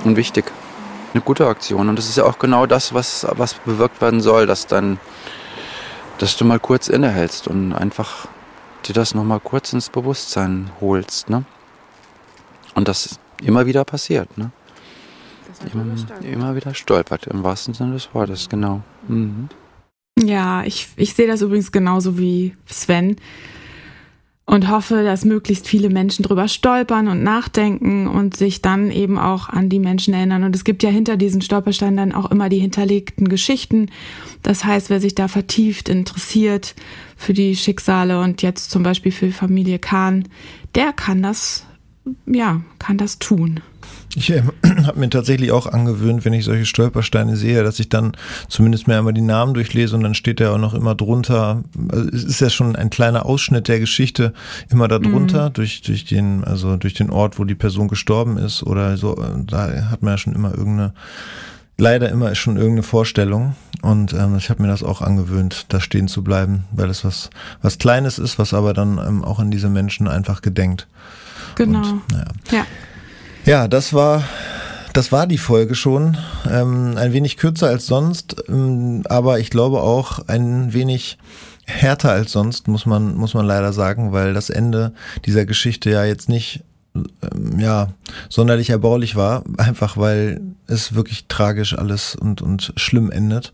und 0.03 0.15
wichtig. 0.15 0.51
Eine 1.13 1.21
gute 1.21 1.47
Aktion. 1.47 1.89
Und 1.89 1.95
das 1.97 2.09
ist 2.09 2.17
ja 2.17 2.25
auch 2.25 2.39
genau 2.39 2.65
das, 2.65 2.93
was, 2.93 3.25
was 3.31 3.55
bewirkt 3.55 4.01
werden 4.01 4.21
soll, 4.21 4.45
dass 4.45 4.67
dann, 4.67 4.99
dass 6.17 6.37
du 6.37 6.45
mal 6.45 6.59
kurz 6.59 6.89
innehältst 6.89 7.47
und 7.47 7.73
einfach 7.73 8.27
dir 8.85 8.93
das 8.93 9.13
nochmal 9.13 9.39
kurz 9.39 9.73
ins 9.73 9.89
Bewusstsein 9.89 10.69
holst. 10.81 11.29
Ne? 11.29 11.43
Und 12.75 12.87
das 12.87 13.19
immer 13.41 13.65
wieder 13.65 13.83
passiert. 13.85 14.37
Ne? 14.37 14.51
Immer, 15.73 15.85
immer, 16.21 16.55
wieder 16.55 16.73
stolpert, 16.75 17.27
im 17.27 17.43
wahrsten 17.43 17.73
Sinne 17.73 17.93
des 17.93 18.13
Wortes, 18.13 18.47
genau. 18.47 18.81
Mhm. 19.07 19.49
Ja, 20.19 20.63
ich, 20.63 20.89
ich 20.95 21.13
sehe 21.13 21.27
das 21.27 21.41
übrigens 21.41 21.71
genauso 21.71 22.17
wie 22.17 22.55
Sven 22.65 23.15
und 24.47 24.69
hoffe, 24.69 25.03
dass 25.03 25.25
möglichst 25.25 25.67
viele 25.67 25.89
Menschen 25.89 26.23
drüber 26.23 26.47
stolpern 26.47 27.09
und 27.09 27.21
nachdenken 27.21 28.07
und 28.07 28.37
sich 28.37 28.61
dann 28.61 28.91
eben 28.91 29.19
auch 29.19 29.49
an 29.49 29.67
die 29.67 29.77
Menschen 29.77 30.13
erinnern. 30.13 30.45
Und 30.45 30.55
es 30.55 30.63
gibt 30.63 30.83
ja 30.83 30.89
hinter 30.89 31.17
diesen 31.17 31.41
Stolpersteinen 31.41 31.97
dann 31.97 32.11
auch 32.13 32.31
immer 32.31 32.47
die 32.47 32.57
hinterlegten 32.57 33.27
Geschichten. 33.27 33.91
Das 34.43 34.63
heißt, 34.63 34.89
wer 34.89 35.01
sich 35.01 35.15
da 35.15 35.27
vertieft 35.27 35.89
interessiert 35.89 36.75
für 37.17 37.33
die 37.33 37.57
Schicksale 37.57 38.21
und 38.21 38.41
jetzt 38.41 38.71
zum 38.71 38.83
Beispiel 38.83 39.11
für 39.11 39.31
Familie 39.31 39.79
Kahn, 39.79 40.29
der 40.75 40.93
kann 40.93 41.21
das, 41.21 41.65
ja, 42.25 42.61
kann 42.79 42.97
das 42.97 43.19
tun. 43.19 43.59
Ich 44.17 44.31
äh, 44.31 44.41
habe 44.83 44.99
mir 44.99 45.09
tatsächlich 45.11 45.51
auch 45.51 45.67
angewöhnt, 45.67 46.25
wenn 46.25 46.33
ich 46.33 46.43
solche 46.43 46.65
Stolpersteine 46.65 47.35
sehe, 47.35 47.63
dass 47.63 47.79
ich 47.79 47.87
dann 47.87 48.13
zumindest 48.49 48.87
mir 48.87 48.97
einmal 48.97 49.13
die 49.13 49.21
Namen 49.21 49.53
durchlese 49.53 49.95
und 49.95 50.01
dann 50.01 50.15
steht 50.15 50.39
ja 50.39 50.51
auch 50.51 50.57
noch 50.57 50.73
immer 50.73 50.95
drunter. 50.95 51.63
Also 51.89 52.09
es 52.09 52.23
ist 52.23 52.41
ja 52.41 52.49
schon 52.49 52.75
ein 52.75 52.89
kleiner 52.89 53.27
Ausschnitt 53.27 53.67
der 53.67 53.79
Geschichte 53.79 54.33
immer 54.69 54.87
darunter 54.87 55.49
mhm. 55.49 55.53
durch 55.53 55.81
durch 55.83 56.03
den 56.03 56.43
also 56.43 56.77
durch 56.77 56.95
den 56.95 57.11
Ort, 57.11 57.37
wo 57.37 57.43
die 57.43 57.55
Person 57.55 57.87
gestorben 57.87 58.37
ist 58.37 58.63
oder 58.63 58.97
so. 58.97 59.15
Da 59.45 59.91
hat 59.91 60.01
man 60.01 60.13
ja 60.13 60.17
schon 60.17 60.33
immer 60.33 60.49
irgendeine 60.49 60.93
leider 61.77 62.09
immer 62.09 62.33
schon 62.33 62.57
irgendeine 62.57 62.83
Vorstellung 62.83 63.55
und 63.83 64.13
ähm, 64.13 64.35
ich 64.35 64.49
habe 64.49 64.63
mir 64.63 64.67
das 64.67 64.81
auch 64.81 65.01
angewöhnt, 65.01 65.67
da 65.69 65.79
stehen 65.79 66.07
zu 66.07 66.23
bleiben, 66.23 66.63
weil 66.71 66.89
es 66.89 67.05
was 67.05 67.29
was 67.61 67.77
Kleines 67.77 68.17
ist, 68.17 68.39
was 68.39 68.55
aber 68.55 68.73
dann 68.73 68.97
ähm, 68.97 69.23
auch 69.23 69.37
an 69.37 69.51
diese 69.51 69.69
Menschen 69.69 70.07
einfach 70.07 70.41
gedenkt. 70.41 70.87
Genau. 71.53 71.79
Und, 71.81 72.11
naja. 72.11 72.25
Ja. 72.51 72.65
Ja, 73.47 73.69
das 73.69 73.93
war 73.93 74.25
das 74.91 75.13
war 75.13 75.25
die 75.25 75.37
Folge 75.37 75.73
schon. 75.73 76.17
Ähm, 76.51 76.95
ein 76.97 77.13
wenig 77.13 77.37
kürzer 77.37 77.67
als 77.67 77.85
sonst, 77.85 78.35
ähm, 78.49 79.03
aber 79.07 79.39
ich 79.39 79.49
glaube 79.49 79.83
auch 79.83 80.27
ein 80.27 80.73
wenig 80.73 81.17
härter 81.65 82.11
als 82.11 82.33
sonst, 82.33 82.67
muss 82.67 82.85
man, 82.85 83.15
muss 83.15 83.33
man 83.33 83.45
leider 83.45 83.71
sagen, 83.71 84.11
weil 84.11 84.33
das 84.33 84.49
Ende 84.49 84.91
dieser 85.25 85.45
Geschichte 85.45 85.89
ja 85.89 86.03
jetzt 86.03 86.27
nicht 86.27 86.65
ähm, 86.93 87.57
ja, 87.57 87.87
sonderlich 88.27 88.69
erbaulich 88.69 89.15
war, 89.15 89.43
einfach 89.55 89.95
weil 89.95 90.41
es 90.67 90.93
wirklich 90.93 91.27
tragisch 91.29 91.77
alles 91.77 92.15
und, 92.15 92.41
und 92.41 92.73
schlimm 92.75 93.11
endet. 93.11 93.53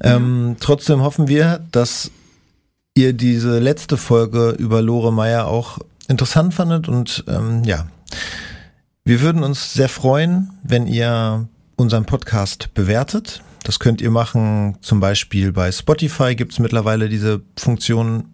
Ähm, 0.00 0.56
trotzdem 0.58 1.02
hoffen 1.02 1.28
wir, 1.28 1.60
dass 1.70 2.10
ihr 2.94 3.12
diese 3.12 3.58
letzte 3.58 3.98
Folge 3.98 4.52
über 4.52 4.80
Lore 4.80 5.12
Meyer 5.12 5.48
auch 5.48 5.80
interessant 6.08 6.54
fandet 6.54 6.88
und 6.88 7.24
ähm, 7.28 7.62
ja, 7.64 7.84
wir 9.04 9.20
würden 9.20 9.42
uns 9.42 9.74
sehr 9.74 9.88
freuen, 9.88 10.50
wenn 10.62 10.86
ihr 10.86 11.48
unseren 11.76 12.04
Podcast 12.04 12.72
bewertet. 12.74 13.42
Das 13.64 13.78
könnt 13.78 14.00
ihr 14.00 14.10
machen, 14.10 14.76
zum 14.80 15.00
Beispiel 15.00 15.52
bei 15.52 15.70
Spotify 15.70 16.34
gibt 16.34 16.52
es 16.52 16.58
mittlerweile 16.58 17.08
diese 17.08 17.42
Funktion, 17.56 18.28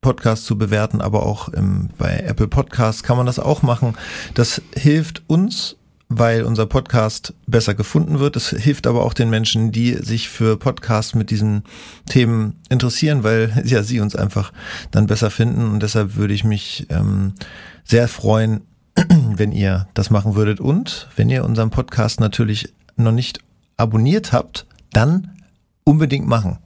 Podcast 0.00 0.44
zu 0.44 0.58
bewerten, 0.58 1.00
aber 1.00 1.24
auch 1.24 1.48
im, 1.48 1.88
bei 1.96 2.18
Apple 2.18 2.48
Podcasts 2.48 3.02
kann 3.02 3.16
man 3.16 3.24
das 3.24 3.38
auch 3.38 3.62
machen. 3.62 3.96
Das 4.34 4.60
hilft 4.76 5.22
uns 5.28 5.76
weil 6.08 6.42
unser 6.44 6.66
Podcast 6.66 7.34
besser 7.46 7.74
gefunden 7.74 8.20
wird. 8.20 8.36
Es 8.36 8.50
hilft 8.50 8.86
aber 8.86 9.02
auch 9.02 9.14
den 9.14 9.30
Menschen, 9.30 9.72
die 9.72 9.94
sich 9.94 10.28
für 10.28 10.56
Podcasts 10.58 11.14
mit 11.14 11.30
diesen 11.30 11.64
Themen 12.06 12.60
interessieren, 12.68 13.24
weil 13.24 13.62
ja 13.64 13.82
sie 13.82 14.00
uns 14.00 14.14
einfach 14.14 14.52
dann 14.90 15.06
besser 15.06 15.30
finden. 15.30 15.70
Und 15.72 15.82
deshalb 15.82 16.16
würde 16.16 16.34
ich 16.34 16.44
mich 16.44 16.86
ähm, 16.90 17.32
sehr 17.84 18.06
freuen, 18.06 18.60
wenn 19.36 19.52
ihr 19.52 19.88
das 19.94 20.10
machen 20.10 20.34
würdet. 20.34 20.60
Und 20.60 21.08
wenn 21.16 21.30
ihr 21.30 21.44
unseren 21.44 21.70
Podcast 21.70 22.20
natürlich 22.20 22.72
noch 22.96 23.12
nicht 23.12 23.38
abonniert 23.76 24.32
habt, 24.32 24.66
dann 24.92 25.30
unbedingt 25.84 26.26
machen. 26.26 26.58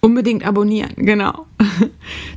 Unbedingt 0.00 0.44
abonnieren, 0.46 0.92
genau. 0.96 1.46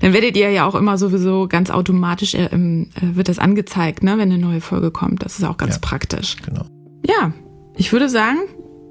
Dann 0.02 0.14
werdet 0.14 0.36
ihr 0.38 0.50
ja 0.50 0.66
auch 0.66 0.74
immer 0.76 0.98
sowieso 0.98 1.48
ganz 1.48 1.70
automatisch, 1.70 2.34
äh, 2.34 2.46
äh, 2.46 2.88
wird 3.02 3.28
das 3.30 3.38
angezeigt, 3.38 4.02
ne, 4.02 4.14
wenn 4.18 4.32
eine 4.32 4.40
neue 4.40 4.62
Folge 4.62 4.90
kommt. 4.90 5.24
Das 5.24 5.38
ist 5.38 5.46
auch 5.46 5.58
ganz 5.58 5.76
Ja. 5.76 5.80
praktisch. 5.82 6.38
Genau. 6.38 6.64
Ja, 7.06 7.32
ich 7.76 7.92
würde 7.92 8.10
sagen, 8.10 8.38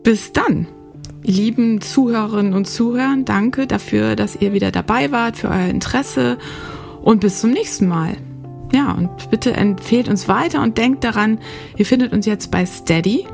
bis 0.04 0.32
dann. 0.32 0.68
Lieben 1.24 1.80
Zuhörerinnen 1.80 2.52
und 2.54 2.66
Zuhörer, 2.66 3.16
danke 3.24 3.66
dafür, 3.66 4.14
dass 4.14 4.36
ihr 4.36 4.52
wieder 4.52 4.70
dabei 4.70 5.10
wart, 5.10 5.36
für 5.36 5.48
euer 5.48 5.66
Interesse 5.68 6.38
und 7.02 7.20
bis 7.20 7.40
zum 7.40 7.50
nächsten 7.50 7.88
Mal. 7.88 8.16
Ja, 8.72 8.92
und 8.92 9.30
bitte 9.30 9.54
empfehlt 9.54 10.08
uns 10.08 10.28
weiter 10.28 10.62
und 10.62 10.76
denkt 10.76 11.04
daran, 11.04 11.38
ihr 11.76 11.86
findet 11.86 12.12
uns 12.12 12.26
jetzt 12.26 12.50
bei 12.50 12.66
Steady. 12.66 13.24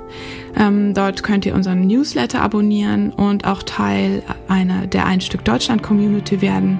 Ähm, 0.56 0.94
dort 0.94 1.22
könnt 1.22 1.44
ihr 1.44 1.54
unseren 1.54 1.86
Newsletter 1.86 2.40
abonnieren 2.40 3.10
und 3.10 3.44
auch 3.44 3.62
Teil 3.62 4.22
einer 4.48 4.86
der 4.86 5.06
Ein 5.06 5.20
Stück 5.20 5.44
Deutschland 5.44 5.82
Community 5.82 6.40
werden. 6.40 6.78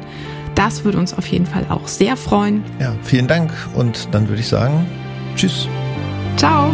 Das 0.54 0.84
würde 0.84 0.98
uns 0.98 1.16
auf 1.16 1.26
jeden 1.26 1.46
Fall 1.46 1.66
auch 1.68 1.88
sehr 1.88 2.16
freuen. 2.16 2.62
Ja, 2.78 2.94
vielen 3.02 3.26
Dank. 3.26 3.52
Und 3.74 4.08
dann 4.12 4.28
würde 4.28 4.40
ich 4.40 4.48
sagen, 4.48 4.86
tschüss. 5.34 5.68
Ciao! 6.36 6.72